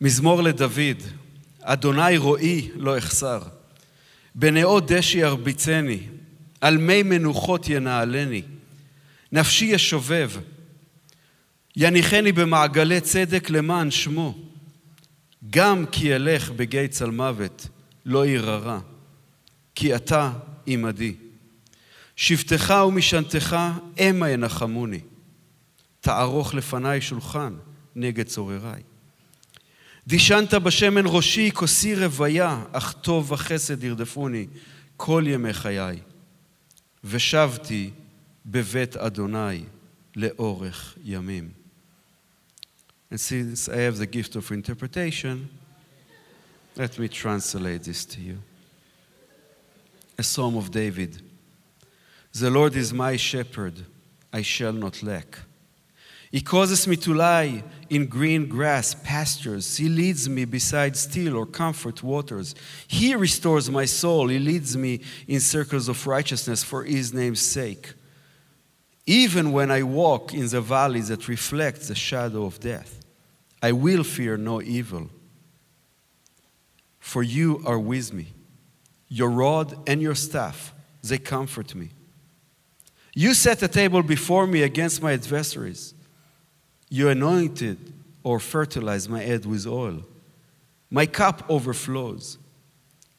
מזמור 0.00 0.42
לדוד, 0.42 1.02
אדוני 1.62 2.16
רועי 2.16 2.70
לא 2.74 2.98
אחסר, 2.98 3.42
בנאות 4.34 4.86
דשא 4.92 5.18
ירביצני, 5.18 6.00
על 6.60 6.78
מי 6.78 7.02
מנוחות 7.02 7.68
ינעלני, 7.68 8.42
נפשי 9.32 9.64
ישובב, 9.64 10.30
יניחני 11.77 12.31
במעגלי 12.31 13.01
צדק 13.01 13.49
למען 13.49 13.91
שמו. 13.91 14.37
גם 15.49 15.85
כי 15.91 16.15
אלך 16.15 16.51
בגיא 16.51 16.87
צל 16.87 17.09
מוות, 17.09 17.67
לא 18.05 18.25
ירא 18.25 18.79
כי 19.75 19.95
אתה 19.95 20.31
עמדי. 20.65 21.15
שבטך 22.15 22.73
ומשענתך 22.87 23.55
המה 23.97 24.29
ינחמוני. 24.29 24.99
תערוך 26.01 26.53
לפניי 26.53 27.01
שולחן 27.01 27.53
נגד 27.95 28.25
צורריי. 28.25 28.81
דישנת 30.07 30.53
בשמן 30.53 31.03
ראשי, 31.05 31.51
כוסי 31.53 31.95
רוויה, 31.95 32.63
אך 32.71 32.93
טוב 33.01 33.31
וחסד 33.31 33.83
ירדפוני 33.83 34.47
כל 34.97 35.23
ימי 35.27 35.53
חיי. 35.53 35.99
ושבתי 37.03 37.91
בבית 38.45 38.97
אדוני 38.97 39.63
לאורך 40.15 40.97
ימים. 41.03 41.64
And 43.15 43.19
since 43.21 43.69
I 43.69 43.77
have 43.77 43.97
the 43.97 44.05
gift 44.05 44.35
of 44.35 44.51
interpretation, 44.51 45.49
let 46.75 46.99
me 46.99 47.07
translate 47.07 47.83
this 47.83 48.03
to 48.03 48.19
you. 48.19 48.39
A 50.17 50.21
psalm 50.21 50.57
of 50.57 50.69
David 50.69 51.21
The 52.33 52.49
Lord 52.49 52.75
is 52.75 52.91
my 52.91 53.15
shepherd, 53.15 53.85
I 54.33 54.41
shall 54.41 54.73
not 54.73 55.01
lack. 55.01 55.39
He 56.29 56.41
causes 56.41 56.89
me 56.89 56.97
to 56.97 57.13
lie 57.13 57.63
in 57.89 58.07
green 58.07 58.49
grass 58.49 58.93
pastures. 58.93 59.77
He 59.77 59.87
leads 59.87 60.27
me 60.27 60.43
beside 60.43 60.97
still 60.97 61.37
or 61.37 61.45
comfort 61.45 62.03
waters. 62.03 62.53
He 62.85 63.15
restores 63.15 63.69
my 63.71 63.85
soul. 63.85 64.27
He 64.27 64.39
leads 64.39 64.75
me 64.75 64.99
in 65.25 65.39
circles 65.39 65.87
of 65.87 66.05
righteousness 66.05 66.65
for 66.65 66.83
his 66.83 67.13
name's 67.13 67.39
sake. 67.39 67.93
Even 69.05 69.53
when 69.53 69.71
I 69.71 69.83
walk 69.83 70.33
in 70.33 70.49
the 70.49 70.59
valleys 70.59 71.07
that 71.07 71.29
reflect 71.29 71.87
the 71.87 71.95
shadow 71.95 72.43
of 72.43 72.59
death, 72.59 73.03
I 73.65 73.71
will 73.71 74.03
fear 74.03 74.37
no 74.37 74.61
evil. 74.61 75.09
For 76.99 77.23
you 77.23 77.63
are 77.65 77.79
with 77.79 78.13
me. 78.13 78.27
Your 79.07 79.31
rod 79.31 79.89
and 79.89 79.99
your 79.99 80.13
staff, 80.13 80.71
they 81.01 81.17
comfort 81.17 81.73
me. 81.73 81.89
You 83.15 83.33
set 83.33 83.63
a 83.63 83.67
table 83.67 84.03
before 84.03 84.45
me 84.45 84.61
against 84.61 85.01
my 85.01 85.13
adversaries. 85.13 85.95
You 86.89 87.09
anointed 87.09 87.91
or 88.21 88.39
fertilized 88.39 89.09
my 89.09 89.21
head 89.21 89.47
with 89.47 89.65
oil. 89.65 90.03
My 90.91 91.07
cup 91.07 91.43
overflows. 91.49 92.37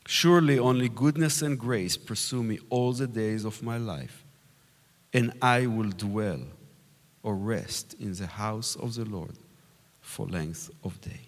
Surely 0.06 0.60
only 0.60 0.88
goodness 0.88 1.42
and 1.42 1.58
grace 1.58 1.96
pursue 1.96 2.44
me 2.44 2.60
all 2.70 2.92
the 2.92 3.08
days 3.08 3.44
of 3.44 3.64
my 3.64 3.78
life, 3.78 4.24
and 5.12 5.32
I 5.42 5.66
will 5.66 5.90
dwell 5.90 6.42
or 7.24 7.34
rest 7.34 7.96
in 7.98 8.12
the 8.14 8.28
house 8.28 8.76
of 8.76 8.94
the 8.94 9.04
Lord 9.04 9.36
for 10.06 10.24
length 10.26 10.70
of 10.84 10.98
day. 11.00 11.20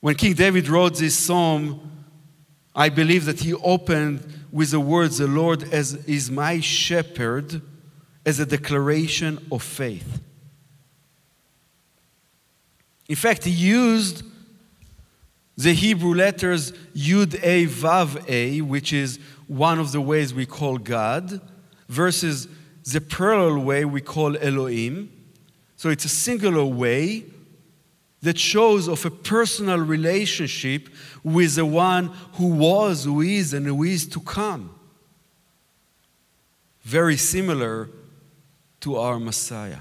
When 0.00 0.14
King 0.14 0.34
David 0.34 0.68
wrote 0.68 0.96
this 0.96 1.16
psalm, 1.16 2.04
I 2.74 2.90
believe 2.90 3.24
that 3.24 3.40
he 3.40 3.54
opened 3.54 4.44
with 4.52 4.70
the 4.70 4.80
words, 4.80 5.18
The 5.18 5.26
Lord 5.26 5.72
as, 5.72 5.94
is 6.06 6.30
my 6.30 6.60
shepherd, 6.60 7.62
as 8.24 8.38
a 8.38 8.46
declaration 8.46 9.44
of 9.50 9.62
faith. 9.62 10.20
In 13.08 13.16
fact, 13.16 13.44
he 13.44 13.50
used 13.50 14.22
the 15.56 15.72
Hebrew 15.72 16.14
letters 16.14 16.72
Yud 16.94 17.40
A 17.42 17.66
Vav 17.66 18.28
A, 18.28 18.60
which 18.60 18.92
is 18.92 19.18
one 19.46 19.80
of 19.80 19.90
the 19.90 20.02
ways 20.02 20.34
we 20.34 20.44
call 20.44 20.76
God, 20.76 21.40
versus 21.88 22.46
the 22.92 23.00
plural 23.00 23.58
way 23.58 23.84
we 23.84 24.00
call 24.00 24.36
Elohim. 24.36 25.10
So 25.76 25.90
it's 25.90 26.04
a 26.04 26.08
singular 26.08 26.64
way 26.64 27.24
that 28.22 28.38
shows 28.38 28.88
of 28.88 29.04
a 29.04 29.10
personal 29.10 29.78
relationship 29.78 30.88
with 31.22 31.54
the 31.54 31.64
one 31.64 32.06
who 32.34 32.48
was, 32.48 33.04
who 33.04 33.20
is, 33.20 33.54
and 33.54 33.66
who 33.66 33.84
is 33.84 34.06
to 34.08 34.20
come. 34.20 34.74
Very 36.82 37.16
similar 37.16 37.90
to 38.80 38.96
our 38.96 39.20
Messiah. 39.20 39.80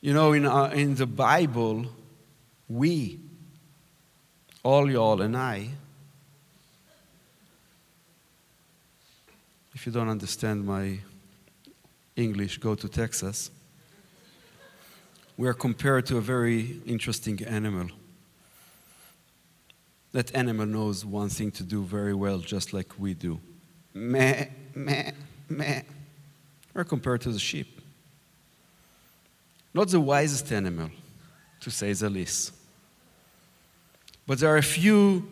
You 0.00 0.14
know, 0.14 0.32
in, 0.32 0.46
our, 0.46 0.72
in 0.72 0.94
the 0.94 1.06
Bible, 1.06 1.86
we, 2.68 3.18
all 4.66 4.90
y'all 4.90 5.22
and 5.22 5.36
I, 5.36 5.68
if 9.72 9.86
you 9.86 9.92
don't 9.92 10.08
understand 10.08 10.66
my 10.66 10.98
English, 12.16 12.58
go 12.58 12.74
to 12.74 12.88
Texas. 12.88 13.52
We 15.36 15.46
are 15.46 15.54
compared 15.54 16.06
to 16.06 16.16
a 16.16 16.20
very 16.20 16.80
interesting 16.84 17.44
animal. 17.44 17.90
That 20.10 20.34
animal 20.34 20.66
knows 20.66 21.04
one 21.04 21.28
thing 21.28 21.52
to 21.52 21.62
do 21.62 21.84
very 21.84 22.14
well, 22.14 22.38
just 22.38 22.72
like 22.72 22.98
we 22.98 23.14
do. 23.14 23.38
Meh, 23.94 24.46
meh, 24.74 25.12
meh. 25.48 25.82
We're 26.74 26.82
compared 26.82 27.20
to 27.20 27.30
the 27.30 27.38
sheep. 27.38 27.80
Not 29.72 29.90
the 29.90 30.00
wisest 30.00 30.50
animal, 30.50 30.90
to 31.60 31.70
say 31.70 31.92
the 31.92 32.10
least. 32.10 32.52
But 34.26 34.38
there 34.38 34.52
are 34.52 34.56
a 34.56 34.62
few 34.62 35.28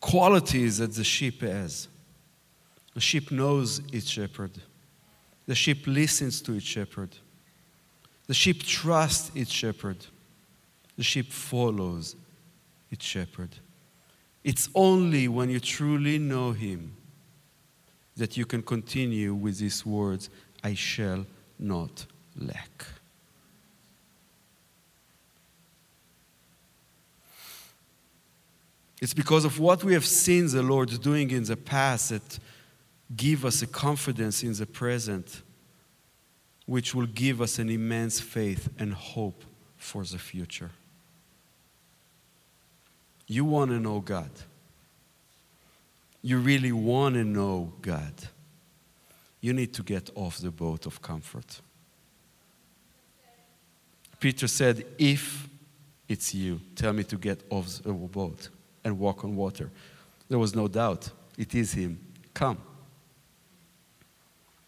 qualities 0.00 0.78
that 0.78 0.94
the 0.94 1.04
sheep 1.04 1.40
has. 1.40 1.88
The 2.94 3.00
sheep 3.00 3.30
knows 3.30 3.80
its 3.92 4.06
shepherd. 4.06 4.52
The 5.46 5.54
sheep 5.54 5.86
listens 5.86 6.40
to 6.42 6.52
its 6.54 6.66
shepherd. 6.66 7.16
The 8.26 8.34
sheep 8.34 8.62
trusts 8.62 9.30
its 9.34 9.50
shepherd. 9.50 10.04
The 10.96 11.02
sheep 11.02 11.32
follows 11.32 12.16
its 12.90 13.04
shepherd. 13.04 13.50
It's 14.44 14.68
only 14.74 15.28
when 15.28 15.50
you 15.50 15.60
truly 15.60 16.18
know 16.18 16.52
him 16.52 16.96
that 18.16 18.36
you 18.36 18.46
can 18.46 18.62
continue 18.62 19.34
with 19.34 19.58
these 19.58 19.84
words 19.84 20.30
I 20.64 20.74
shall 20.74 21.26
not 21.58 22.06
lack. 22.36 22.86
It's 29.00 29.14
because 29.14 29.44
of 29.44 29.58
what 29.58 29.84
we 29.84 29.92
have 29.92 30.06
seen 30.06 30.48
the 30.48 30.62
Lord 30.62 31.00
doing 31.02 31.30
in 31.30 31.44
the 31.44 31.56
past 31.56 32.10
that 32.10 32.38
give 33.14 33.44
us 33.44 33.62
a 33.62 33.66
confidence 33.66 34.42
in 34.42 34.54
the 34.54 34.66
present, 34.66 35.42
which 36.64 36.94
will 36.94 37.06
give 37.06 37.40
us 37.40 37.58
an 37.58 37.68
immense 37.68 38.20
faith 38.20 38.68
and 38.78 38.94
hope 38.94 39.44
for 39.76 40.02
the 40.04 40.18
future. 40.18 40.70
You 43.26 43.44
want 43.44 43.70
to 43.70 43.78
know 43.78 44.00
God. 44.00 44.30
You 46.22 46.38
really 46.38 46.72
want 46.72 47.14
to 47.16 47.24
know 47.24 47.72
God 47.82 48.12
you 49.46 49.52
need 49.52 49.72
to 49.74 49.84
get 49.84 50.10
off 50.16 50.38
the 50.38 50.50
boat 50.50 50.86
of 50.86 51.00
comfort. 51.00 51.60
Peter 54.18 54.48
said, 54.48 54.84
If 54.98 55.48
it's 56.08 56.34
you, 56.34 56.60
tell 56.74 56.92
me 56.92 57.04
to 57.04 57.16
get 57.16 57.44
off 57.48 57.80
the 57.82 57.92
boat 57.92 58.48
and 58.86 59.00
walk 59.00 59.24
on 59.24 59.34
water. 59.34 59.70
There 60.28 60.38
was 60.38 60.54
no 60.54 60.68
doubt. 60.68 61.10
It 61.36 61.54
is 61.54 61.72
him. 61.72 61.98
Come. 62.32 62.58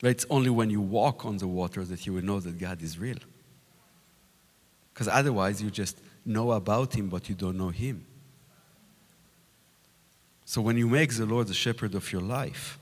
But 0.00 0.11
it's 0.11 0.26
only 0.28 0.50
when 0.50 0.70
you 0.70 0.81
walk 0.81 1.24
on 1.24 1.38
the 1.38 1.46
water 1.46 1.85
that 1.85 2.04
you 2.04 2.12
will 2.12 2.24
know 2.24 2.40
that 2.40 2.59
God 2.59 2.83
is 2.83 2.98
real. 2.98 3.18
Because 4.92 5.07
otherwise, 5.07 5.62
you 5.62 5.70
just 5.70 6.00
know 6.26 6.50
about 6.50 6.94
him, 6.94 7.09
but 7.09 7.28
you 7.28 7.37
don't 7.37 7.57
know 7.57 7.68
him. 7.68 8.04
So 10.44 10.61
when 10.61 10.76
you 10.76 10.88
make 10.88 11.14
the 11.14 11.26
Lord 11.26 11.46
the 11.46 11.54
shepherd 11.54 11.94
of 11.94 12.12
your 12.12 12.22
life, 12.22 12.78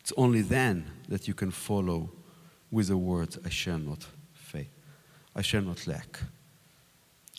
it's 0.00 0.12
only 0.16 0.40
then 0.40 0.90
that 1.08 1.28
you 1.28 1.34
can 1.34 1.50
follow 1.50 2.10
with 2.70 2.88
the 2.88 2.96
words, 2.96 3.38
I 3.44 3.50
shall 3.50 3.78
not 3.78 4.06
fail, 4.32 4.64
I 5.36 5.42
shall 5.42 5.62
not 5.62 5.86
lack. 5.86 6.20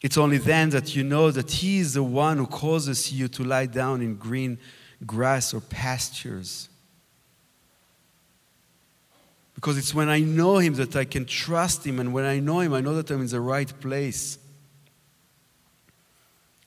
It's 0.03 0.17
only 0.17 0.37
then 0.37 0.69
that 0.71 0.95
you 0.95 1.03
know 1.03 1.31
that 1.31 1.49
He 1.49 1.79
is 1.79 1.93
the 1.93 2.03
one 2.03 2.37
who 2.37 2.45
causes 2.45 3.11
you 3.11 3.29
to 3.29 3.43
lie 3.43 3.65
down 3.65 4.01
in 4.01 4.15
green 4.15 4.59
grass 5.05 5.53
or 5.53 5.61
pastures. 5.61 6.67
Because 9.55 9.77
it's 9.77 9.93
when 9.93 10.09
I 10.09 10.19
know 10.19 10.57
Him 10.57 10.73
that 10.73 10.97
I 10.97 11.05
can 11.05 11.25
trust 11.25 11.85
Him, 11.85 12.01
and 12.01 12.13
when 12.13 12.25
I 12.25 12.39
know 12.39 12.59
Him, 12.59 12.73
I 12.73 12.81
know 12.81 12.93
that 12.95 13.09
I'm 13.09 13.21
in 13.21 13.27
the 13.27 13.39
right 13.39 13.71
place. 13.79 14.37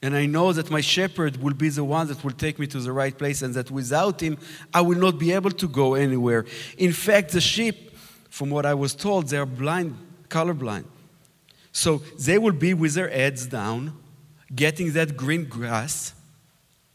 And 0.01 0.17
I 0.17 0.25
know 0.25 0.53
that 0.53 0.71
my 0.71 0.81
shepherd 0.81 1.43
will 1.43 1.55
be 1.55 1.69
the 1.69 1.85
one 1.85 2.07
that 2.09 2.25
will 2.25 2.33
take 2.33 2.59
me 2.59 2.67
to 2.69 2.81
the 2.81 2.93
right 2.93 3.17
place, 3.17 3.43
and 3.43 3.53
that 3.55 3.71
without 3.71 4.21
him, 4.21 4.39
I 4.73 4.81
will 4.83 4.99
not 4.99 5.19
be 5.19 5.33
able 5.33 5.51
to 5.51 5.69
go 5.69 5.95
anywhere. 5.95 6.45
In 6.79 6.93
fact, 6.93 7.33
the 7.33 7.41
sheep, 7.41 7.97
from 8.31 8.51
what 8.51 8.67
I 8.67 8.75
was 8.75 8.95
told, 8.95 9.29
they 9.29 9.39
are 9.39 9.47
blind, 9.47 9.97
colorblind. 10.29 10.85
So 11.77 11.99
they 12.19 12.39
will 12.39 12.55
be 12.55 12.73
with 12.73 12.95
their 12.95 13.11
heads 13.11 13.47
down, 13.47 13.93
getting 14.55 14.93
that 14.93 15.15
green 15.15 15.45
grass. 15.45 16.15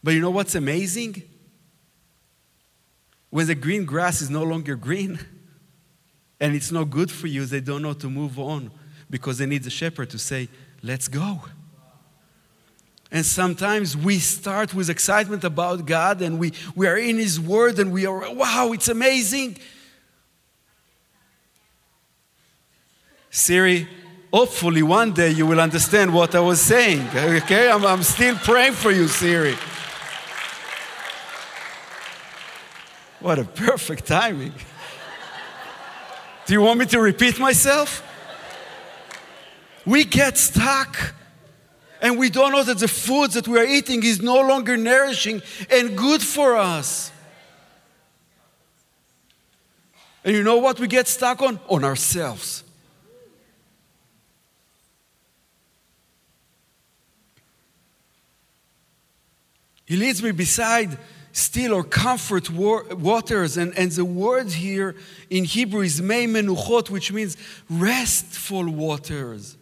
But 0.02 0.14
you 0.14 0.20
know 0.20 0.32
what's 0.32 0.56
amazing? 0.56 1.22
When 3.30 3.46
the 3.46 3.54
green 3.54 3.84
grass 3.84 4.20
is 4.20 4.28
no 4.28 4.42
longer 4.42 4.74
green 4.74 5.20
and 6.40 6.56
it's 6.56 6.72
no 6.72 6.84
good 6.84 7.12
for 7.12 7.28
you, 7.28 7.44
they 7.44 7.60
don't 7.60 7.82
know 7.82 7.92
to 7.92 8.10
move 8.10 8.40
on 8.40 8.72
because 9.08 9.38
they 9.38 9.46
need 9.46 9.62
the 9.62 9.70
shepherd 9.70 10.10
to 10.10 10.18
say, 10.18 10.48
Let's 10.82 11.06
go. 11.06 11.44
And 13.12 13.24
sometimes 13.24 13.96
we 13.96 14.18
start 14.18 14.74
with 14.74 14.90
excitement 14.90 15.44
about 15.44 15.86
God 15.86 16.20
and 16.22 16.40
we, 16.40 16.54
we 16.74 16.88
are 16.88 16.96
in 16.96 17.18
His 17.18 17.38
Word 17.38 17.78
and 17.78 17.92
we 17.92 18.04
are, 18.04 18.34
wow, 18.34 18.72
it's 18.72 18.88
amazing. 18.88 19.58
Siri, 23.30 23.86
hopefully 24.32 24.82
one 24.82 25.12
day 25.12 25.30
you 25.30 25.46
will 25.46 25.60
understand 25.60 26.12
what 26.12 26.34
I 26.34 26.40
was 26.40 26.60
saying. 26.60 27.06
Okay? 27.14 27.70
I'm, 27.70 27.84
I'm 27.84 28.02
still 28.02 28.34
praying 28.36 28.72
for 28.72 28.90
you, 28.90 29.06
Siri. 29.06 29.54
What 33.20 33.38
a 33.38 33.44
perfect 33.44 34.06
timing. 34.06 34.52
Do 36.46 36.54
you 36.54 36.60
want 36.60 36.80
me 36.80 36.86
to 36.86 37.00
repeat 37.00 37.38
myself? 37.38 38.02
We 39.86 40.04
get 40.04 40.38
stuck 40.38 41.14
and 42.00 42.18
we 42.18 42.30
don't 42.30 42.50
know 42.50 42.64
that 42.64 42.78
the 42.78 42.88
food 42.88 43.30
that 43.32 43.46
we 43.46 43.60
are 43.60 43.64
eating 43.64 44.02
is 44.02 44.20
no 44.20 44.40
longer 44.40 44.76
nourishing 44.76 45.40
and 45.70 45.96
good 45.96 46.20
for 46.20 46.56
us. 46.56 47.12
And 50.24 50.34
you 50.34 50.42
know 50.42 50.58
what 50.58 50.80
we 50.80 50.88
get 50.88 51.06
stuck 51.06 51.42
on? 51.42 51.60
On 51.68 51.84
ourselves. 51.84 52.64
He 59.92 59.98
leads 59.98 60.22
me 60.22 60.30
beside 60.30 60.96
still 61.32 61.74
or 61.74 61.84
comfort 61.84 62.48
waters. 62.48 63.58
And, 63.58 63.76
and 63.76 63.92
the 63.92 64.06
word 64.06 64.50
here 64.50 64.96
in 65.28 65.44
Hebrew 65.44 65.82
is 65.82 66.00
mei 66.00 66.26
menuchot, 66.26 66.88
which 66.88 67.12
means 67.12 67.36
restful 67.68 68.70
waters. 68.70 69.58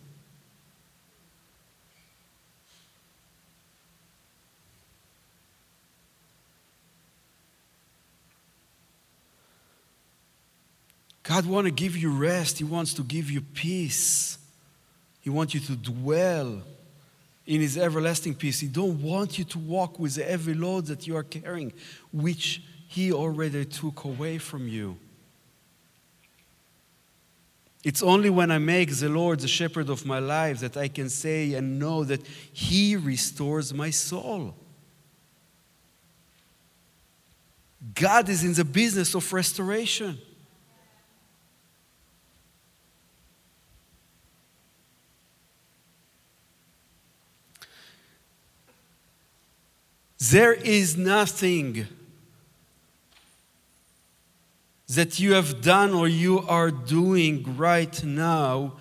God 11.24 11.44
wants 11.44 11.70
to 11.70 11.74
give 11.74 11.96
you 11.96 12.12
rest. 12.12 12.58
He 12.58 12.64
wants 12.64 12.94
to 12.94 13.02
give 13.02 13.32
you 13.32 13.40
peace. 13.40 14.38
He 15.22 15.28
wants 15.28 15.54
you 15.54 15.60
to 15.60 15.74
dwell 15.74 16.62
in 17.46 17.60
His 17.60 17.76
everlasting 17.76 18.34
peace. 18.34 18.60
He 18.60 18.68
don't 18.68 19.02
want 19.02 19.38
you 19.38 19.44
to 19.44 19.58
walk 19.58 19.98
with 19.98 20.18
every 20.18 20.54
load 20.54 20.86
that 20.86 21.06
you 21.06 21.16
are 21.16 21.22
carrying, 21.22 21.72
which 22.12 22.62
He 22.88 23.12
already 23.12 23.64
took 23.64 24.04
away 24.04 24.38
from 24.38 24.68
you. 24.68 24.96
It's 27.82 28.02
only 28.02 28.28
when 28.28 28.50
I 28.50 28.58
make 28.58 28.94
the 28.94 29.08
Lord 29.08 29.40
the 29.40 29.48
shepherd 29.48 29.88
of 29.88 30.04
my 30.04 30.18
life 30.18 30.60
that 30.60 30.76
I 30.76 30.88
can 30.88 31.08
say 31.08 31.54
and 31.54 31.78
know 31.78 32.04
that 32.04 32.26
He 32.52 32.94
restores 32.96 33.72
my 33.72 33.90
soul. 33.90 34.54
God 37.94 38.28
is 38.28 38.44
in 38.44 38.52
the 38.52 38.64
business 38.64 39.14
of 39.14 39.32
restoration. 39.32 40.18
There 50.20 50.52
is 50.52 50.98
nothing 50.98 51.86
that 54.88 55.18
you 55.18 55.34
have 55.34 55.62
done 55.62 55.94
or 55.94 56.08
you 56.08 56.40
are 56.40 56.70
doing 56.70 57.56
right 57.56 58.04
now 58.04 58.74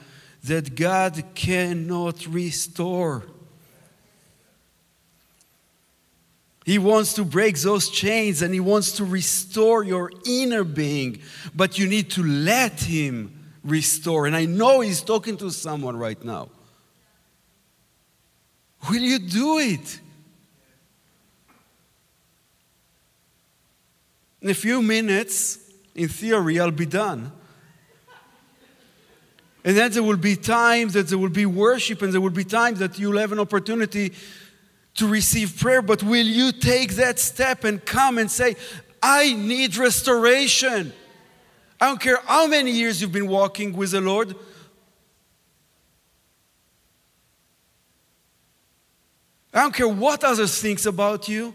that 0.44 0.76
God 0.76 1.24
cannot 1.36 2.26
restore. 2.28 3.24
He 6.66 6.78
wants 6.78 7.14
to 7.14 7.24
break 7.24 7.58
those 7.60 7.90
chains 7.90 8.42
and 8.42 8.54
He 8.54 8.60
wants 8.60 8.94
to 8.94 9.06
restore 9.06 9.84
your 9.84 10.12
inner 10.26 10.64
being, 10.64 11.22
but 11.56 11.80
you 11.80 11.88
need 11.88 12.10
to 12.12 12.24
let 12.24 12.82
Him 12.82 13.52
restore. 13.64 14.26
And 14.26 14.36
I 14.36 14.46
know 14.46 14.82
He's 14.82 15.02
talking 15.02 15.38
to 15.38 15.52
someone 15.52 15.96
right 15.96 16.22
now. 16.24 16.50
Will 18.90 19.02
you 19.02 19.20
do 19.20 19.60
it? 19.60 20.00
In 24.42 24.50
a 24.50 24.54
few 24.54 24.82
minutes, 24.82 25.60
in 25.96 26.08
theory, 26.08 26.60
I'll 26.60 26.72
be 26.72 26.86
done. 26.86 27.32
And 29.66 29.76
then 29.76 29.92
there 29.92 30.04
will 30.04 30.18
be 30.18 30.36
times 30.36 30.94
that 30.94 31.10
there 31.10 31.18
will 31.18 31.30
be 31.30 31.46
worship, 31.46 32.02
and 32.02 32.14
there 32.14 32.22
will 32.22 32.30
be 32.30 32.46
times 32.46 32.80
that 32.80 32.98
you'll 32.98 33.18
have 33.18 33.34
an 33.34 33.40
opportunity 33.40 34.14
to 34.96 35.08
receive 35.08 35.60
prayer. 35.60 35.82
But 35.82 36.02
will 36.02 36.26
you 36.26 36.52
take 36.52 36.94
that 36.96 37.20
step 37.20 37.66
and 37.66 37.86
come 37.86 38.18
and 38.18 38.32
say, 38.32 38.56
I 39.04 39.34
need 39.34 39.76
restoration? 39.76 40.94
I 41.80 41.88
don't 41.88 42.02
care 42.02 42.20
how 42.26 42.48
many 42.48 42.72
years 42.72 43.02
you've 43.02 43.12
been 43.12 43.28
walking 43.28 43.74
with 43.74 43.92
the 43.92 44.02
Lord. 44.02 44.36
I 49.54 49.62
don't 49.62 49.74
care 49.74 49.88
what 49.88 50.24
others 50.24 50.62
think 50.62 50.86
about 50.86 51.28
you. 51.28 51.54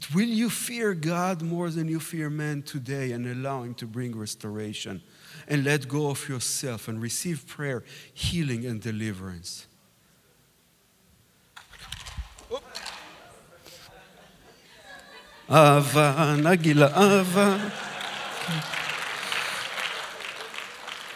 But 0.00 0.14
will 0.14 0.28
you 0.28 0.48
fear 0.48 0.94
God 0.94 1.42
more 1.42 1.68
than 1.68 1.88
you 1.88 2.00
fear 2.00 2.30
man 2.30 2.62
today 2.62 3.12
and 3.12 3.26
allow 3.26 3.62
Him 3.62 3.74
to 3.74 3.86
bring 3.86 4.16
restoration? 4.16 5.02
And 5.46 5.64
let 5.64 5.88
go 5.88 6.08
of 6.10 6.28
yourself 6.28 6.88
and 6.88 7.02
receive 7.02 7.46
prayer, 7.46 7.82
healing, 8.14 8.64
and 8.64 8.80
deliverance. 8.80 9.66
Ava, 15.48 16.36
Nagila, 16.38 16.92
Ava. 16.96 17.72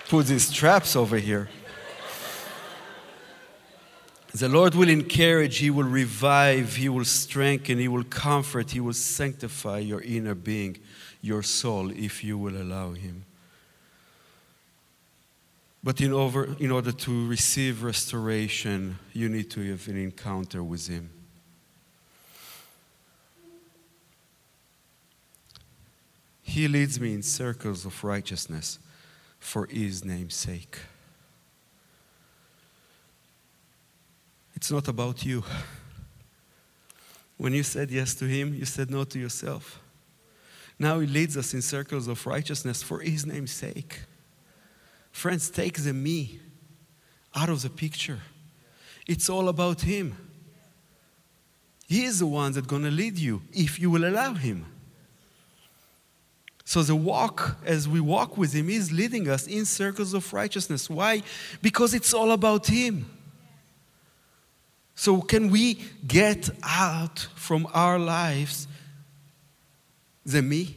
Put 0.08 0.26
these 0.26 0.52
traps 0.52 0.96
over 0.96 1.16
here. 1.16 1.48
The 4.34 4.48
Lord 4.48 4.74
will 4.74 4.88
encourage, 4.88 5.58
He 5.58 5.70
will 5.70 5.84
revive, 5.84 6.74
He 6.74 6.88
will 6.88 7.04
strengthen, 7.04 7.78
He 7.78 7.86
will 7.86 8.02
comfort, 8.02 8.72
He 8.72 8.80
will 8.80 8.92
sanctify 8.92 9.78
your 9.78 10.00
inner 10.00 10.34
being, 10.34 10.78
your 11.22 11.44
soul, 11.44 11.92
if 11.92 12.24
you 12.24 12.36
will 12.36 12.60
allow 12.60 12.92
Him. 12.92 13.24
But 15.84 16.00
in, 16.00 16.12
over, 16.12 16.56
in 16.58 16.72
order 16.72 16.90
to 16.90 17.28
receive 17.28 17.84
restoration, 17.84 18.98
you 19.12 19.28
need 19.28 19.52
to 19.52 19.70
have 19.70 19.86
an 19.86 19.98
encounter 19.98 20.64
with 20.64 20.88
Him. 20.88 21.10
He 26.42 26.66
leads 26.66 26.98
me 26.98 27.14
in 27.14 27.22
circles 27.22 27.84
of 27.84 28.02
righteousness 28.02 28.80
for 29.38 29.66
His 29.66 30.04
name's 30.04 30.34
sake. 30.34 30.80
It's 34.64 34.72
not 34.72 34.88
about 34.88 35.26
you. 35.26 35.44
When 37.36 37.52
you 37.52 37.62
said 37.62 37.90
yes 37.90 38.14
to 38.14 38.24
Him, 38.24 38.54
you 38.54 38.64
said 38.64 38.90
no 38.90 39.04
to 39.04 39.18
yourself. 39.18 39.78
Now 40.78 41.00
He 41.00 41.06
leads 41.06 41.36
us 41.36 41.52
in 41.52 41.60
circles 41.60 42.08
of 42.08 42.26
righteousness 42.26 42.82
for 42.82 43.00
His 43.00 43.26
name's 43.26 43.52
sake. 43.52 44.00
Friends, 45.12 45.50
take 45.50 45.82
the 45.82 45.92
me 45.92 46.40
out 47.34 47.50
of 47.50 47.60
the 47.60 47.68
picture. 47.68 48.20
It's 49.06 49.28
all 49.28 49.50
about 49.50 49.82
Him. 49.82 50.16
He 51.86 52.06
is 52.06 52.20
the 52.20 52.26
one 52.26 52.52
that's 52.52 52.66
going 52.66 52.84
to 52.84 52.90
lead 52.90 53.18
you 53.18 53.42
if 53.52 53.78
you 53.78 53.90
will 53.90 54.08
allow 54.08 54.32
Him. 54.32 54.64
So 56.64 56.82
the 56.82 56.96
walk, 56.96 57.58
as 57.66 57.86
we 57.86 58.00
walk 58.00 58.38
with 58.38 58.54
Him, 58.54 58.70
is 58.70 58.90
leading 58.90 59.28
us 59.28 59.46
in 59.46 59.66
circles 59.66 60.14
of 60.14 60.32
righteousness. 60.32 60.88
Why? 60.88 61.22
Because 61.60 61.92
it's 61.92 62.14
all 62.14 62.32
about 62.32 62.68
Him. 62.68 63.13
So, 64.94 65.20
can 65.20 65.50
we 65.50 65.80
get 66.06 66.50
out 66.62 67.26
from 67.34 67.66
our 67.74 67.98
lives 67.98 68.68
the 70.24 70.40
me? 70.40 70.76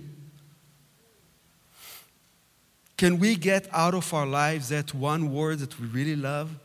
Can 2.98 3.20
we 3.20 3.36
get 3.36 3.68
out 3.72 3.94
of 3.94 4.12
our 4.14 4.26
lives 4.26 4.70
that 4.70 4.94
one 4.94 5.32
word 5.32 5.60
that 5.60 5.80
we 5.80 5.86
really 5.88 6.16
love, 6.16 6.58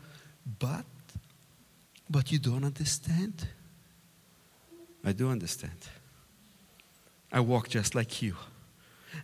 but, 0.58 0.86
but 2.08 2.32
you 2.32 2.38
don't 2.38 2.64
understand? 2.64 3.46
I 5.04 5.12
do 5.12 5.28
understand. 5.28 5.76
I 7.30 7.40
walk 7.40 7.68
just 7.68 7.94
like 7.94 8.22
you. 8.22 8.34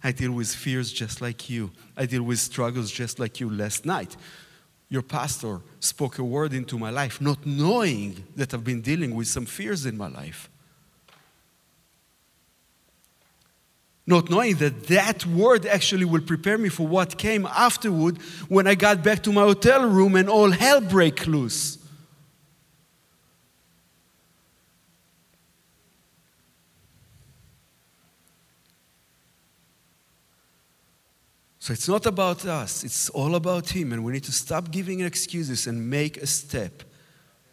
I 0.04 0.12
deal 0.12 0.32
with 0.32 0.54
fears 0.54 0.92
just 0.92 1.22
like 1.22 1.48
you. 1.48 1.70
I 1.96 2.04
deal 2.04 2.22
with 2.22 2.38
struggles 2.38 2.90
just 2.90 3.18
like 3.18 3.40
you 3.40 3.48
last 3.48 3.86
night 3.86 4.14
your 4.88 5.02
pastor 5.02 5.60
spoke 5.80 6.18
a 6.18 6.24
word 6.24 6.54
into 6.54 6.78
my 6.78 6.90
life, 6.90 7.20
not 7.20 7.44
knowing 7.44 8.24
that 8.36 8.54
I've 8.54 8.64
been 8.64 8.80
dealing 8.80 9.14
with 9.14 9.26
some 9.26 9.44
fears 9.44 9.84
in 9.86 9.96
my 9.96 10.08
life. 10.08 10.48
Not 14.06 14.30
knowing 14.30 14.56
that 14.56 14.86
that 14.86 15.26
word 15.26 15.66
actually 15.66 16.06
will 16.06 16.22
prepare 16.22 16.56
me 16.56 16.70
for 16.70 16.86
what 16.86 17.18
came 17.18 17.44
afterward 17.44 18.16
when 18.48 18.66
I 18.66 18.74
got 18.74 19.04
back 19.04 19.22
to 19.24 19.32
my 19.32 19.42
hotel 19.42 19.86
room 19.86 20.16
and 20.16 20.30
all 20.30 20.50
hell 20.50 20.80
break 20.80 21.26
loose. 21.26 21.77
So 31.68 31.74
it's 31.74 31.86
not 31.86 32.06
about 32.06 32.46
us, 32.46 32.82
it's 32.82 33.10
all 33.10 33.34
about 33.34 33.68
Him. 33.68 33.92
And 33.92 34.02
we 34.02 34.12
need 34.12 34.24
to 34.24 34.32
stop 34.32 34.70
giving 34.70 35.00
excuses 35.00 35.66
and 35.66 35.90
make 35.90 36.16
a 36.16 36.26
step 36.26 36.82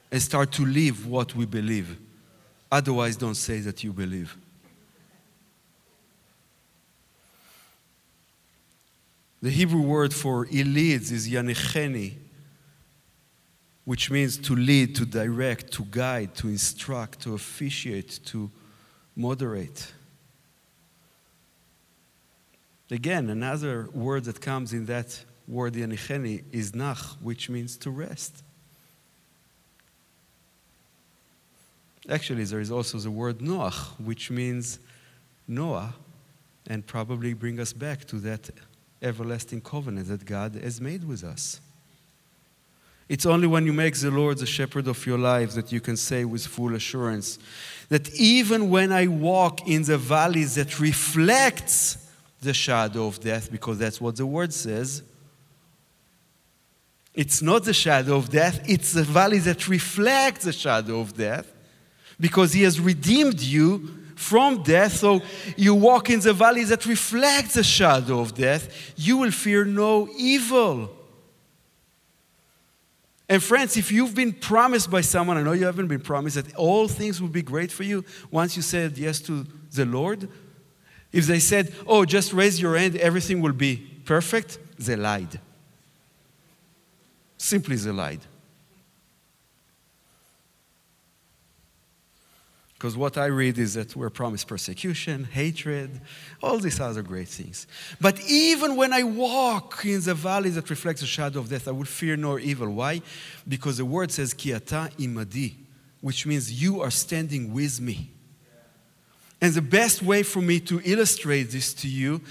and 0.10 0.22
start 0.22 0.54
to 0.54 0.66
live 0.66 1.06
what 1.06 1.36
we 1.36 1.46
believe. 1.46 2.00
Otherwise, 2.72 3.18
don't 3.18 3.36
say 3.36 3.60
that 3.60 3.84
you 3.84 3.92
believe. 3.92 4.38
The 9.42 9.50
Hebrew 9.50 9.82
word 9.82 10.14
for 10.14 10.46
he 10.46 10.64
leads 10.64 11.12
is 11.12 11.28
yanecheni, 11.28 12.14
which 13.84 14.10
means 14.10 14.38
to 14.38 14.56
lead, 14.56 14.96
to 14.96 15.06
direct, 15.06 15.74
to 15.74 15.84
guide, 15.92 16.36
to 16.36 16.48
instruct, 16.48 17.20
to 17.24 17.34
officiate, 17.34 18.22
to 18.28 18.50
moderate. 19.14 19.92
Again, 22.92 23.30
another 23.30 23.90
word 23.94 24.26
that 24.26 24.42
comes 24.42 24.74
in 24.74 24.86
that 24.86 25.24
word 25.48 25.74
yanicheni 25.74 26.44
is 26.52 26.76
nach, 26.76 27.00
which 27.22 27.50
means 27.50 27.78
to 27.78 27.90
rest. 27.90 28.44
Actually, 32.08 32.44
there 32.44 32.60
is 32.60 32.72
also 32.72 33.00
the 33.00 33.10
word 33.10 33.40
Noach, 33.40 34.00
which 34.00 34.30
means 34.30 34.80
Noah, 35.48 35.96
and 36.68 36.86
probably 36.86 37.34
bring 37.34 37.60
us 37.60 37.74
back 37.74 38.06
to 38.06 38.18
that 38.18 38.50
everlasting 39.02 39.62
covenant 39.62 40.08
that 40.08 40.26
God 40.26 40.56
has 40.56 40.80
made 40.80 41.04
with 41.04 41.24
us. 41.24 41.60
It's 43.08 43.26
only 43.26 43.48
when 43.48 43.66
you 43.66 43.74
make 43.74 43.96
the 43.96 44.10
Lord 44.10 44.40
the 44.40 44.48
shepherd 44.48 44.88
of 44.88 45.06
your 45.06 45.20
life 45.20 45.54
that 45.54 45.72
you 45.72 45.80
can 45.80 45.96
say 45.96 46.26
with 46.26 46.46
full 46.46 46.74
assurance 46.74 47.38
that 47.90 48.14
even 48.16 48.72
when 48.72 48.92
I 48.92 49.06
walk 49.06 49.68
in 49.68 49.84
the 49.84 49.98
valleys 49.98 50.56
that 50.56 50.80
reflects 50.80 52.05
the 52.46 52.54
shadow 52.54 53.08
of 53.08 53.20
death 53.20 53.52
because 53.52 53.78
that's 53.78 54.00
what 54.00 54.16
the 54.16 54.26
word 54.26 54.54
says. 54.54 55.04
It's 57.14 57.42
not 57.42 57.64
the 57.64 57.74
shadow 57.74 58.16
of 58.16 58.30
death, 58.30 58.62
it's 58.68 58.94
the 58.94 59.04
valley 59.04 59.40
that 59.40 59.68
reflects 59.68 60.46
the 60.46 60.54
shadow 60.54 61.00
of 61.00 61.16
death 61.16 61.52
because 62.20 62.54
he 62.54 62.64
has 62.64 62.80
redeemed 62.80 63.42
you 63.42 63.90
from 64.16 64.64
death. 64.64 64.94
So 64.94 65.22
you 65.56 65.76
walk 65.76 66.10
in 66.10 66.20
the 66.22 66.34
valley 66.34 66.64
that 66.66 66.86
reflects 66.86 67.54
the 67.56 67.64
shadow 67.64 68.20
of 68.20 68.34
death. 68.34 68.94
You 68.96 69.18
will 69.18 69.32
fear 69.32 69.66
no 69.66 70.08
evil. 70.18 70.90
And 73.28 73.42
friends, 73.42 73.76
if 73.76 73.92
you've 73.92 74.14
been 74.14 74.34
promised 74.34 74.92
by 74.92 75.02
someone, 75.02 75.38
I 75.38 75.42
know 75.42 75.54
you 75.54 75.66
haven't 75.66 75.88
been 75.88 76.02
promised 76.02 76.36
that 76.36 76.56
all 76.56 76.88
things 76.88 77.22
will 77.22 77.30
be 77.30 77.42
great 77.42 77.72
for 77.72 77.84
you 77.84 78.06
once 78.30 78.56
you 78.56 78.62
said 78.62 78.98
yes 78.98 79.20
to 79.22 79.46
the 79.74 79.86
Lord. 79.86 80.30
If 81.16 81.28
they 81.28 81.40
said, 81.40 81.74
oh, 81.88 82.04
just 82.04 82.34
raise 82.34 82.62
your 82.62 82.78
hand, 82.78 82.98
everything 82.98 83.40
will 83.40 83.54
be 83.54 83.78
perfect, 84.04 84.60
they 84.78 84.98
lied. 84.98 85.40
Simply, 87.38 87.78
they 87.78 87.90
lied. 87.90 88.20
Because 92.74 92.98
what 92.98 93.18
I 93.18 93.28
read 93.28 93.58
is 93.58 93.76
that 93.76 93.96
we're 93.96 94.10
promised 94.10 94.50
persecution, 94.50 95.24
hatred, 95.24 96.02
all 96.44 96.60
these 96.60 96.82
other 96.82 97.02
great 97.02 97.30
things. 97.30 97.66
But 98.02 98.20
even 98.28 98.76
when 98.76 98.92
I 98.92 99.04
walk 99.04 99.86
in 99.86 100.02
the 100.02 100.16
valley 100.16 100.50
that 100.50 100.70
reflects 100.70 101.00
the 101.00 101.08
shadow 101.08 101.40
of 101.40 101.48
death, 101.48 101.70
I 101.70 101.72
will 101.72 101.86
fear 101.86 102.18
no 102.18 102.38
evil. 102.38 102.68
Why? 102.68 103.02
Because 103.48 103.78
the 103.78 103.86
word 103.86 104.12
says, 104.12 104.34
Kiata 104.34 104.92
imadi, 104.98 105.54
which 106.02 106.26
means 106.26 106.62
you 106.62 106.82
are 106.82 106.92
standing 106.92 107.54
with 107.54 107.80
me. 107.80 108.12
And 109.42 109.54
the 109.54 109.62
best 109.62 110.02
way 110.02 110.24
for 110.24 110.42
me 110.42 110.60
to 110.62 110.82
illustrate 110.84 111.52
this 111.52 111.74
to 111.76 111.88
you 111.88 112.22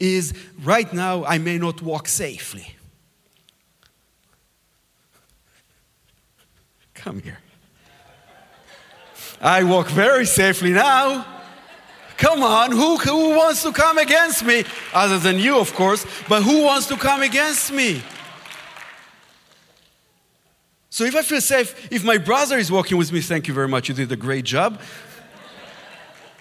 is 0.00 0.32
right 0.62 0.92
now, 0.92 1.24
I 1.24 1.38
may 1.38 1.58
not 1.58 1.82
walk 1.82 2.08
safely. 2.08 2.74
Come 6.94 7.20
here. 7.20 7.38
I 9.40 9.62
walk 9.64 9.88
very 9.88 10.24
safely 10.24 10.70
now. 10.70 11.26
Come 12.16 12.42
on, 12.42 12.70
who, 12.70 12.96
who 12.96 13.36
wants 13.36 13.62
to 13.64 13.72
come 13.72 13.98
against 13.98 14.44
me? 14.44 14.64
Other 14.94 15.18
than 15.18 15.38
you, 15.38 15.58
of 15.58 15.74
course, 15.74 16.06
but 16.28 16.42
who 16.42 16.62
wants 16.62 16.86
to 16.86 16.96
come 16.96 17.22
against 17.22 17.72
me? 17.72 18.02
So 20.90 21.04
if 21.04 21.16
I 21.16 21.22
feel 21.22 21.40
safe, 21.40 21.92
if 21.92 22.04
my 22.04 22.18
brother 22.18 22.56
is 22.56 22.70
walking 22.70 22.96
with 22.96 23.12
me, 23.12 23.20
thank 23.20 23.48
you 23.48 23.52
very 23.52 23.66
much, 23.66 23.88
you 23.88 23.94
did 23.94 24.12
a 24.12 24.16
great 24.16 24.44
job. 24.44 24.80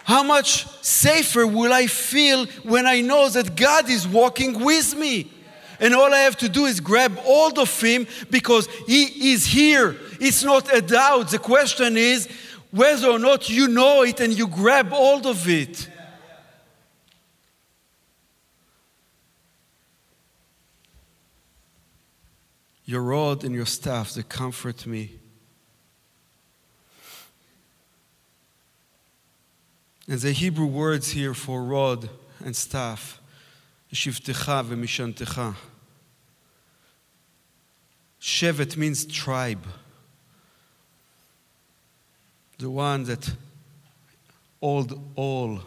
How 0.04 0.22
much 0.22 0.68
safer 0.82 1.48
will 1.48 1.72
I 1.72 1.88
feel 1.88 2.46
when 2.64 2.86
I 2.86 3.02
know 3.02 3.30
that 3.30 3.56
God 3.56 3.90
is 3.90 4.08
walking 4.08 4.64
with 4.64 4.96
me? 4.96 5.32
And 5.80 5.94
all 5.94 6.14
I 6.14 6.20
have 6.20 6.38
to 6.38 6.50
do 6.50 6.66
is 6.66 6.80
grab 6.80 7.18
hold 7.18 7.58
of 7.58 7.82
Him 7.82 8.08
because 8.30 8.68
He 8.88 9.34
is 9.34 9.46
here. 9.46 9.96
It's 10.20 10.44
not 10.44 10.74
a 10.74 10.82
doubt. 10.82 11.30
The 11.30 11.40
question 11.40 11.98
is, 11.98 12.28
whether 12.72 13.08
or 13.08 13.20
not 13.20 13.50
you 13.50 13.68
know 13.68 14.04
it 14.04 14.20
and 14.20 14.38
you 14.38 14.48
grab 14.48 14.90
hold 14.90 15.26
of 15.26 15.48
it. 15.48 15.90
Your 22.86 23.02
rod 23.02 23.44
and 23.44 23.56
your 23.56 23.66
staff, 23.66 24.14
they 24.14 24.24
comfort 24.24 24.86
me. 24.86 25.20
And 30.08 30.20
the 30.20 30.32
Hebrew 30.34 30.66
words 30.66 31.12
here 31.12 31.34
for 31.34 31.64
rod 31.64 32.10
and 32.44 32.56
staff, 32.56 33.22
shivtecha 33.94 34.66
v'mishantecha. 34.66 35.56
Shevet 38.20 38.78
means 38.78 39.06
tribe 39.06 39.66
the 42.58 42.70
one 42.70 43.04
that 43.04 43.30
old 44.62 45.00
all 45.16 45.60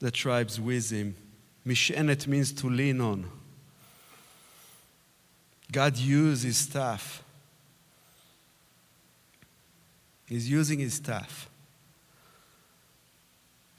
the 0.00 0.10
tribes 0.10 0.60
with 0.60 0.90
him. 0.90 1.14
Mishenet 1.66 2.26
means 2.26 2.52
to 2.52 2.68
lean 2.68 3.00
on. 3.00 3.30
God 5.70 5.96
used 5.96 6.44
his 6.44 6.58
staff. 6.58 7.22
He's 10.26 10.50
using 10.50 10.80
his 10.80 10.94
staff 10.94 11.48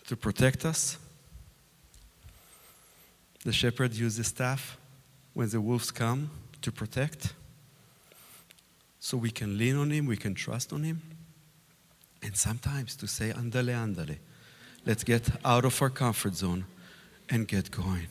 to 0.07 0.15
protect 0.15 0.65
us. 0.65 0.97
The 3.43 3.53
shepherd 3.53 3.93
used 3.93 4.17
the 4.19 4.23
staff 4.23 4.77
when 5.33 5.49
the 5.49 5.61
wolves 5.61 5.91
come 5.91 6.31
to 6.61 6.71
protect. 6.71 7.33
So 8.99 9.15
we 9.17 9.31
can 9.31 9.57
lean 9.57 9.77
on 9.77 9.91
him, 9.91 10.05
we 10.05 10.17
can 10.17 10.33
trust 10.33 10.73
on 10.73 10.83
him. 10.83 11.01
And 12.23 12.35
sometimes 12.35 12.95
to 12.97 13.07
say, 13.07 13.31
andale, 13.31 13.73
andale. 13.73 14.17
Let's 14.85 15.03
get 15.03 15.29
out 15.45 15.65
of 15.65 15.81
our 15.81 15.89
comfort 15.89 16.35
zone 16.35 16.65
and 17.29 17.47
get 17.47 17.69
going. 17.69 18.07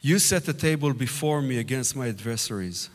You 0.00 0.18
set 0.18 0.44
the 0.44 0.52
table 0.52 0.92
before 0.92 1.42
me 1.42 1.58
against 1.58 1.96
my 1.96 2.08
adversaries. 2.08 2.90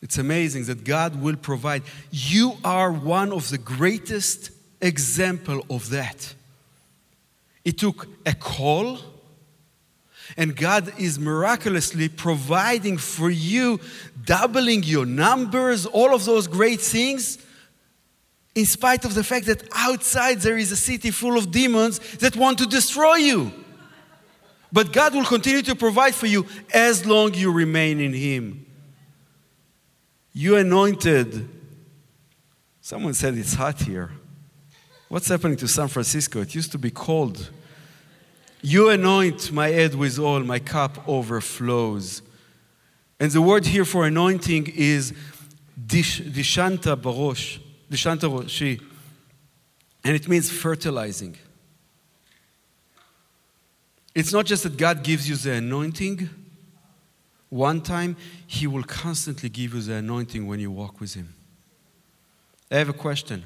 It's 0.00 0.18
amazing 0.18 0.64
that 0.64 0.84
God 0.84 1.20
will 1.20 1.36
provide. 1.36 1.82
You 2.10 2.56
are 2.64 2.92
one 2.92 3.32
of 3.32 3.50
the 3.50 3.58
greatest 3.58 4.50
example 4.80 5.64
of 5.68 5.90
that. 5.90 6.34
It 7.64 7.78
took 7.78 8.06
a 8.24 8.34
call 8.34 8.98
and 10.36 10.54
God 10.54 10.92
is 10.98 11.18
miraculously 11.18 12.08
providing 12.08 12.98
for 12.98 13.30
you, 13.30 13.80
doubling 14.24 14.82
your 14.82 15.06
numbers, 15.06 15.86
all 15.86 16.14
of 16.14 16.24
those 16.24 16.46
great 16.46 16.80
things, 16.80 17.38
in 18.54 18.66
spite 18.66 19.04
of 19.04 19.14
the 19.14 19.24
fact 19.24 19.46
that 19.46 19.62
outside 19.74 20.40
there 20.40 20.58
is 20.58 20.72
a 20.72 20.76
city 20.76 21.10
full 21.10 21.38
of 21.38 21.50
demons 21.50 21.98
that 22.18 22.36
want 22.36 22.58
to 22.58 22.66
destroy 22.66 23.16
you. 23.16 23.52
But 24.72 24.92
God 24.92 25.14
will 25.14 25.24
continue 25.24 25.62
to 25.62 25.74
provide 25.74 26.14
for 26.14 26.26
you 26.26 26.46
as 26.74 27.06
long 27.06 27.32
you 27.32 27.50
remain 27.50 28.00
in 28.00 28.12
Him. 28.12 28.66
You 30.38 30.54
anointed. 30.54 31.48
Someone 32.80 33.14
said 33.14 33.34
it's 33.34 33.54
hot 33.54 33.82
here. 33.82 34.12
What's 35.08 35.26
happening 35.26 35.56
to 35.56 35.66
San 35.66 35.88
Francisco? 35.88 36.40
It 36.42 36.54
used 36.54 36.70
to 36.72 36.78
be 36.78 36.92
cold 36.92 37.50
you 38.60 38.90
anoint 38.90 39.52
my 39.52 39.68
head 39.68 39.94
with 39.94 40.18
oil, 40.18 40.40
my 40.40 40.58
cup 40.58 41.08
overflows. 41.08 42.22
And 43.20 43.30
the 43.30 43.42
word 43.42 43.66
here 43.66 43.84
for 43.84 44.06
anointing 44.06 44.72
is 44.74 45.12
dishanta 45.86 46.96
barosh, 46.96 47.58
dishanta 47.90 48.28
roshi, 48.28 48.82
and 50.04 50.16
it 50.16 50.28
means 50.28 50.50
fertilizing. 50.50 51.36
It's 54.14 54.32
not 54.32 54.46
just 54.46 54.64
that 54.64 54.76
God 54.76 55.04
gives 55.04 55.28
you 55.28 55.36
the 55.36 55.52
anointing 55.54 56.28
one 57.50 57.80
time, 57.80 58.16
He 58.46 58.66
will 58.66 58.84
constantly 58.84 59.48
give 59.48 59.74
you 59.74 59.80
the 59.80 59.94
anointing 59.94 60.46
when 60.46 60.60
you 60.60 60.70
walk 60.70 61.00
with 61.00 61.14
Him. 61.14 61.34
I 62.70 62.76
have 62.76 62.88
a 62.88 62.94
question. 62.94 63.44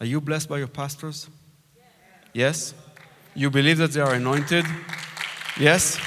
Are 0.00 0.06
you 0.06 0.20
blessed 0.20 0.48
by 0.48 0.58
your 0.58 0.66
pastors? 0.66 1.28
Yes? 2.32 2.74
You 3.34 3.50
believe 3.50 3.78
that 3.78 3.92
they 3.92 4.00
are 4.00 4.14
anointed? 4.14 4.64
Yes? 5.58 5.98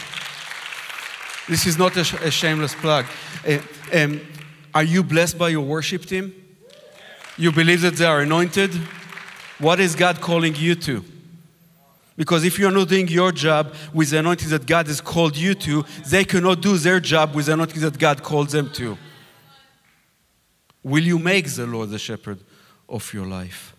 This 1.47 1.65
is 1.65 1.77
not 1.77 1.95
a, 1.95 2.03
sh- 2.03 2.15
a 2.21 2.31
shameless 2.31 2.75
plug. 2.75 3.05
Uh, 3.47 3.59
um, 3.93 4.19
are 4.73 4.83
you 4.83 5.03
blessed 5.03 5.37
by 5.37 5.49
your 5.49 5.61
worship 5.61 6.05
team? 6.05 6.33
You 7.37 7.51
believe 7.51 7.81
that 7.81 7.95
they 7.95 8.05
are 8.05 8.21
anointed? 8.21 8.73
What 9.59 9.79
is 9.79 9.95
God 9.95 10.19
calling 10.19 10.55
you 10.55 10.75
to? 10.75 11.05
Because 12.17 12.45
if 12.45 12.57
you're 12.57 12.71
not 12.71 12.87
doing 12.87 13.07
your 13.09 13.31
job 13.31 13.73
with 13.93 14.09
the 14.09 14.19
anointing 14.19 14.49
that 14.49 14.65
God 14.65 14.87
has 14.87 15.01
called 15.01 15.35
you 15.35 15.53
to, 15.55 15.83
they 16.07 16.23
cannot 16.23 16.61
do 16.61 16.77
their 16.77 16.99
job 16.99 17.35
with 17.35 17.47
the 17.47 17.53
anointing 17.53 17.81
that 17.81 17.97
God 17.97 18.23
called 18.23 18.49
them 18.49 18.71
to. 18.73 18.97
Will 20.81 21.03
you 21.03 21.19
make 21.19 21.49
the 21.49 21.65
Lord 21.65 21.89
the 21.89 21.99
shepherd 21.99 22.39
of 22.87 23.13
your 23.13 23.25
life? 23.25 23.75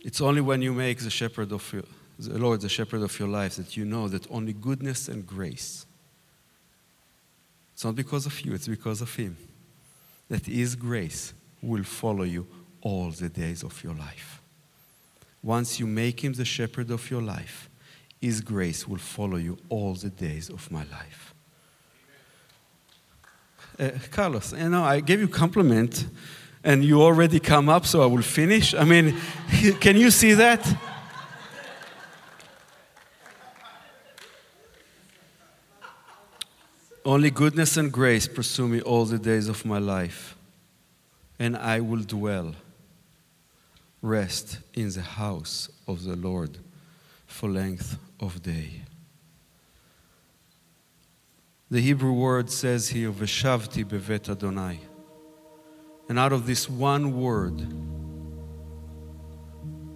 It's 0.00 0.20
only 0.20 0.40
when 0.40 0.62
you 0.62 0.72
make 0.72 1.00
the 1.00 1.10
shepherd 1.10 1.50
of 1.50 1.72
your, 1.72 1.82
the 2.20 2.38
Lord 2.38 2.60
the 2.60 2.68
shepherd 2.68 3.02
of 3.02 3.18
your 3.18 3.26
life 3.26 3.56
that 3.56 3.76
you 3.76 3.84
know 3.84 4.06
that 4.06 4.30
only 4.30 4.52
goodness 4.52 5.08
and 5.08 5.26
grace. 5.26 5.84
It's 7.74 7.84
not 7.84 7.96
because 7.96 8.24
of 8.24 8.40
you, 8.42 8.54
it's 8.54 8.68
because 8.68 9.00
of 9.00 9.12
Him. 9.12 9.36
That 10.28 10.46
His 10.46 10.74
grace 10.74 11.34
will 11.62 11.84
follow 11.84 12.24
you 12.24 12.46
all 12.80 13.10
the 13.10 13.28
days 13.28 13.62
of 13.62 13.82
your 13.82 13.94
life. 13.94 14.40
Once 15.42 15.78
you 15.78 15.86
make 15.86 16.24
Him 16.24 16.32
the 16.32 16.44
shepherd 16.44 16.90
of 16.90 17.10
your 17.10 17.22
life, 17.22 17.68
His 18.20 18.40
grace 18.40 18.88
will 18.88 18.98
follow 18.98 19.36
you 19.36 19.56
all 19.68 19.94
the 19.94 20.10
days 20.10 20.50
of 20.50 20.70
my 20.70 20.84
life. 20.84 21.34
Uh, 23.78 23.90
Carlos, 24.10 24.52
you 24.52 24.68
know, 24.68 24.84
I 24.84 25.00
gave 25.00 25.20
you 25.20 25.28
compliment 25.28 26.06
and 26.64 26.84
you 26.84 27.02
already 27.02 27.38
come 27.38 27.68
up, 27.68 27.86
so 27.86 28.02
I 28.02 28.06
will 28.06 28.22
finish. 28.22 28.74
I 28.74 28.84
mean, 28.84 29.14
can 29.80 29.96
you 29.96 30.10
see 30.10 30.34
that? 30.34 30.66
Only 37.06 37.30
goodness 37.30 37.76
and 37.76 37.92
grace 37.92 38.26
pursue 38.26 38.66
me 38.66 38.80
all 38.80 39.04
the 39.04 39.16
days 39.16 39.48
of 39.48 39.64
my 39.64 39.78
life, 39.78 40.34
and 41.38 41.56
I 41.56 41.78
will 41.78 42.02
dwell 42.02 42.56
rest 44.02 44.58
in 44.74 44.90
the 44.90 45.02
house 45.02 45.68
of 45.86 46.02
the 46.02 46.16
Lord 46.16 46.58
for 47.24 47.48
length 47.48 47.96
of 48.18 48.42
day. 48.42 48.82
The 51.70 51.80
Hebrew 51.80 52.12
word 52.12 52.50
says 52.50 52.88
here, 52.88 53.12
Veshavti 53.12 53.86
bevet 53.88 54.28
Adonai. 54.28 54.80
And 56.08 56.18
out 56.18 56.32
of 56.32 56.44
this 56.44 56.68
one 56.68 57.20
word, 57.20 57.72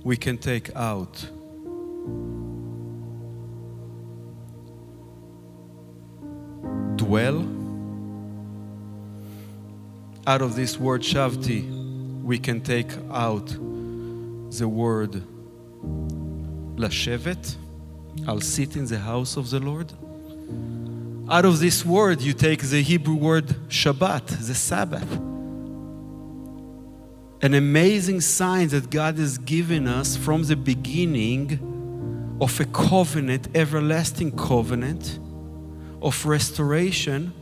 we 0.05 0.17
can 0.17 0.39
take 0.39 0.71
out 0.77 1.29
dwell. 6.97 7.47
Out 10.27 10.43
of 10.43 10.55
this 10.55 10.79
word 10.79 11.03
shavti, 11.03 12.23
we 12.23 12.39
can 12.39 12.61
take 12.61 12.93
out 13.11 13.47
the 13.47 14.69
word 14.69 15.23
lashevet. 16.77 17.57
I'll 18.27 18.41
sit 18.41 18.77
in 18.77 18.87
the 18.87 18.99
house 18.99 19.37
of 19.37 19.51
the 19.51 19.61
Lord. 19.61 19.93
Out 21.31 21.45
of 21.45 21.61
this 21.61 21.85
word, 21.85 22.21
you 22.21 22.33
take 22.33 22.61
the 22.63 22.83
Hebrew 22.83 23.15
word 23.15 23.47
Shabbat, 23.69 24.27
the 24.47 24.55
Sabbath. 24.55 25.11
An 27.43 27.55
amazing 27.55 28.21
sign 28.21 28.69
that 28.69 28.91
God 28.91 29.17
has 29.17 29.39
given 29.39 29.87
us 29.87 30.17
from 30.17 30.43
the 30.43 30.57
beginning 30.57 32.37
of 32.41 32.59
a 32.61 32.65
covenant, 32.65 33.49
everlasting 33.55 34.37
covenant 34.37 35.21
of 36.03 36.25
restoration 36.27 37.33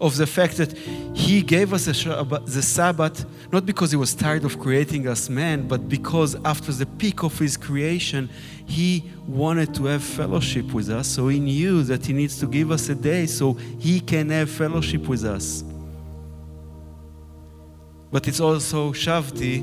of 0.00 0.16
the 0.16 0.26
fact 0.26 0.56
that 0.56 0.72
he 1.14 1.42
gave 1.42 1.72
us 1.72 1.84
the 1.84 2.62
Sabbath 2.62 3.24
not 3.52 3.64
because 3.64 3.92
he 3.92 3.96
was 3.96 4.14
tired 4.14 4.44
of 4.44 4.58
creating 4.58 5.06
us 5.06 5.28
man, 5.28 5.68
but 5.68 5.88
because 5.88 6.34
after 6.44 6.72
the 6.72 6.86
peak 6.86 7.22
of 7.22 7.38
his 7.38 7.56
creation, 7.56 8.28
he 8.66 9.04
wanted 9.28 9.72
to 9.74 9.84
have 9.84 10.02
fellowship 10.02 10.72
with 10.72 10.88
us. 10.88 11.06
So 11.06 11.28
he 11.28 11.38
knew 11.38 11.84
that 11.84 12.04
he 12.04 12.12
needs 12.12 12.38
to 12.40 12.46
give 12.46 12.72
us 12.72 12.88
a 12.88 12.96
day 12.96 13.26
so 13.26 13.52
he 13.52 14.00
can 14.00 14.30
have 14.30 14.50
fellowship 14.50 15.06
with 15.06 15.24
us. 15.24 15.62
But 18.10 18.26
it's 18.26 18.40
also 18.40 18.92
Shavti, 18.92 19.62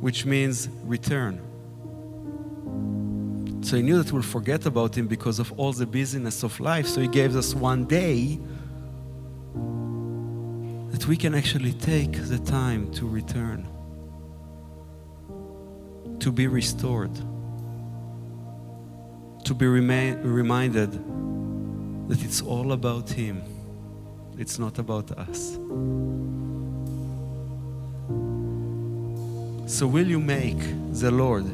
which 0.00 0.24
means 0.24 0.68
return. 0.84 1.40
So 3.62 3.76
he 3.76 3.82
knew 3.82 4.02
that 4.02 4.12
we'll 4.12 4.22
forget 4.22 4.66
about 4.66 4.96
him 4.96 5.06
because 5.06 5.38
of 5.38 5.52
all 5.58 5.72
the 5.72 5.86
busyness 5.86 6.42
of 6.42 6.58
life. 6.60 6.86
So 6.86 7.00
he 7.00 7.08
gave 7.08 7.36
us 7.36 7.54
one 7.54 7.84
day 7.86 8.38
that 10.90 11.06
we 11.06 11.16
can 11.16 11.34
actually 11.34 11.72
take 11.72 12.12
the 12.12 12.38
time 12.38 12.92
to 12.92 13.08
return, 13.08 13.66
to 16.20 16.30
be 16.30 16.46
restored, 16.46 17.14
to 19.44 19.54
be 19.54 19.66
reminded 19.66 20.92
that 22.08 22.22
it's 22.22 22.42
all 22.42 22.72
about 22.72 23.08
Him, 23.08 23.42
it's 24.38 24.58
not 24.58 24.78
about 24.78 25.10
us. 25.12 25.54
So, 29.66 29.86
will 29.86 30.06
you 30.06 30.20
make 30.20 30.60
the 30.92 31.10
Lord 31.10 31.46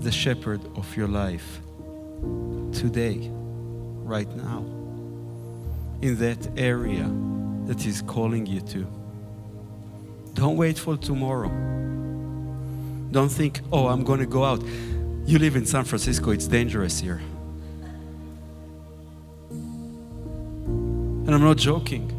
the 0.00 0.12
shepherd 0.12 0.60
of 0.76 0.96
your 0.96 1.08
life 1.08 1.60
today, 2.72 3.30
right 4.04 4.28
now, 4.36 4.64
in 6.02 6.16
that 6.18 6.48
area? 6.56 7.10
that 7.68 7.80
He's 7.82 8.00
calling 8.00 8.46
you 8.46 8.60
to. 8.62 8.86
Don't 10.32 10.56
wait 10.56 10.78
for 10.78 10.96
tomorrow. 10.96 11.50
Don't 13.10 13.28
think, 13.28 13.60
oh, 13.70 13.88
I'm 13.88 14.04
going 14.04 14.20
to 14.20 14.26
go 14.26 14.42
out. 14.42 14.62
You 15.26 15.38
live 15.38 15.54
in 15.54 15.66
San 15.66 15.84
Francisco, 15.84 16.30
it's 16.30 16.46
dangerous 16.46 16.98
here. 16.98 17.20
And 19.50 21.34
I'm 21.34 21.42
not 21.42 21.58
joking. 21.58 22.14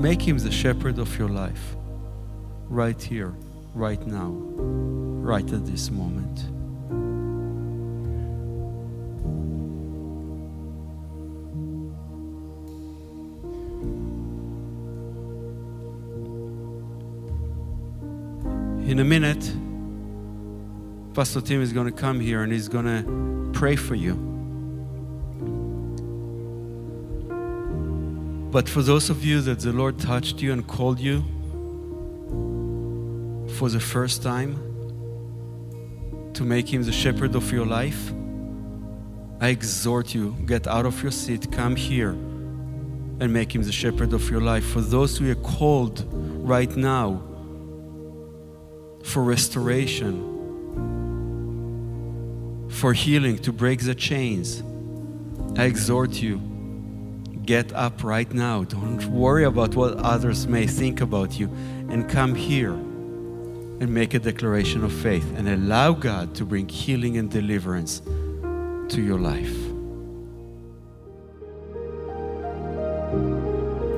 Make 0.00 0.22
Him 0.22 0.38
the 0.38 0.52
shepherd 0.52 1.00
of 1.00 1.18
your 1.18 1.28
life, 1.28 1.74
right 2.68 3.02
here, 3.02 3.34
right 3.74 4.04
now, 4.06 4.30
right 4.30 5.52
at 5.52 5.66
this 5.66 5.90
moment. 5.90 6.40
In 18.88 19.00
a 19.00 19.04
minute, 19.04 19.52
Pastor 21.14 21.40
Tim 21.40 21.60
is 21.60 21.72
going 21.72 21.86
to 21.86 21.92
come 21.92 22.20
here 22.20 22.42
and 22.42 22.50
he's 22.50 22.68
going 22.68 22.86
to 22.86 23.50
pray 23.52 23.76
for 23.76 23.94
you. 23.94 24.14
But 28.50 28.66
for 28.66 28.82
those 28.82 29.10
of 29.10 29.24
you 29.24 29.42
that 29.42 29.60
the 29.60 29.72
Lord 29.72 29.98
touched 29.98 30.40
you 30.40 30.52
and 30.52 30.66
called 30.66 30.98
you 30.98 31.22
for 33.58 33.68
the 33.68 33.80
first 33.80 34.22
time 34.22 34.54
to 36.32 36.44
make 36.44 36.72
him 36.72 36.84
the 36.84 36.92
shepherd 36.92 37.34
of 37.34 37.50
your 37.50 37.66
life, 37.66 38.12
I 39.40 39.48
exhort 39.48 40.14
you 40.14 40.36
get 40.46 40.68
out 40.68 40.86
of 40.86 41.02
your 41.02 41.10
seat, 41.10 41.50
come 41.50 41.74
here 41.74 42.10
and 42.10 43.32
make 43.32 43.52
him 43.52 43.64
the 43.64 43.72
shepherd 43.72 44.12
of 44.12 44.30
your 44.30 44.40
life. 44.40 44.64
For 44.64 44.80
those 44.80 45.18
who 45.18 45.28
are 45.28 45.34
called 45.34 46.04
right 46.12 46.70
now 46.76 47.20
for 49.02 49.24
restoration, 49.24 50.14
for 52.70 52.92
healing, 52.92 53.38
to 53.38 53.52
break 53.52 53.80
the 53.80 53.96
chains. 53.96 54.62
I 55.56 55.64
exhort 55.64 56.12
you 56.22 56.40
get 57.44 57.72
up 57.72 58.04
right 58.04 58.32
now. 58.32 58.62
Don't 58.62 59.04
worry 59.06 59.42
about 59.42 59.74
what 59.74 59.94
others 59.94 60.46
may 60.46 60.68
think 60.68 61.00
about 61.00 61.40
you 61.40 61.48
and 61.88 62.08
come 62.08 62.36
here 62.36 62.78
and 63.80 63.92
make 63.92 64.14
a 64.14 64.18
declaration 64.18 64.84
of 64.84 64.92
faith 64.92 65.32
and 65.36 65.48
allow 65.48 65.92
God 65.92 66.34
to 66.36 66.44
bring 66.44 66.68
healing 66.68 67.16
and 67.16 67.30
deliverance 67.30 68.00
to 68.00 69.00
your 69.00 69.18
life. 69.18 69.54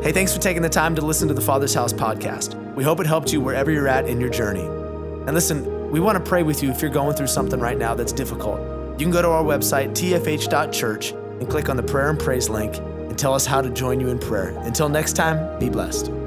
Hey, 0.02 0.12
thanks 0.12 0.34
for 0.34 0.40
taking 0.40 0.62
the 0.62 0.68
time 0.68 0.94
to 0.94 1.02
listen 1.02 1.28
to 1.28 1.34
the 1.34 1.40
Father's 1.40 1.74
House 1.74 1.92
podcast. 1.92 2.54
We 2.74 2.84
hope 2.84 3.00
it 3.00 3.06
helped 3.06 3.32
you 3.32 3.40
wherever 3.40 3.70
you're 3.70 3.88
at 3.88 4.08
in 4.08 4.20
your 4.20 4.30
journey. 4.30 4.64
And 4.64 5.34
listen, 5.34 5.90
we 5.90 6.00
want 6.00 6.16
to 6.16 6.28
pray 6.28 6.42
with 6.42 6.62
you 6.62 6.70
if 6.70 6.80
you're 6.80 6.90
going 6.90 7.14
through 7.14 7.26
something 7.26 7.60
right 7.60 7.76
now 7.76 7.94
that's 7.94 8.12
difficult. 8.12 8.60
You 8.98 9.04
can 9.04 9.10
go 9.10 9.22
to 9.22 9.28
our 9.28 9.44
website, 9.44 9.90
tfh.church, 9.90 11.10
and 11.10 11.48
click 11.48 11.68
on 11.68 11.76
the 11.76 11.82
prayer 11.82 12.10
and 12.10 12.18
praise 12.18 12.48
link 12.48 12.76
and 12.76 13.18
tell 13.18 13.34
us 13.34 13.46
how 13.46 13.60
to 13.60 13.70
join 13.70 14.00
you 14.00 14.08
in 14.08 14.18
prayer. 14.18 14.56
Until 14.60 14.88
next 14.88 15.14
time, 15.14 15.58
be 15.58 15.68
blessed. 15.68 16.19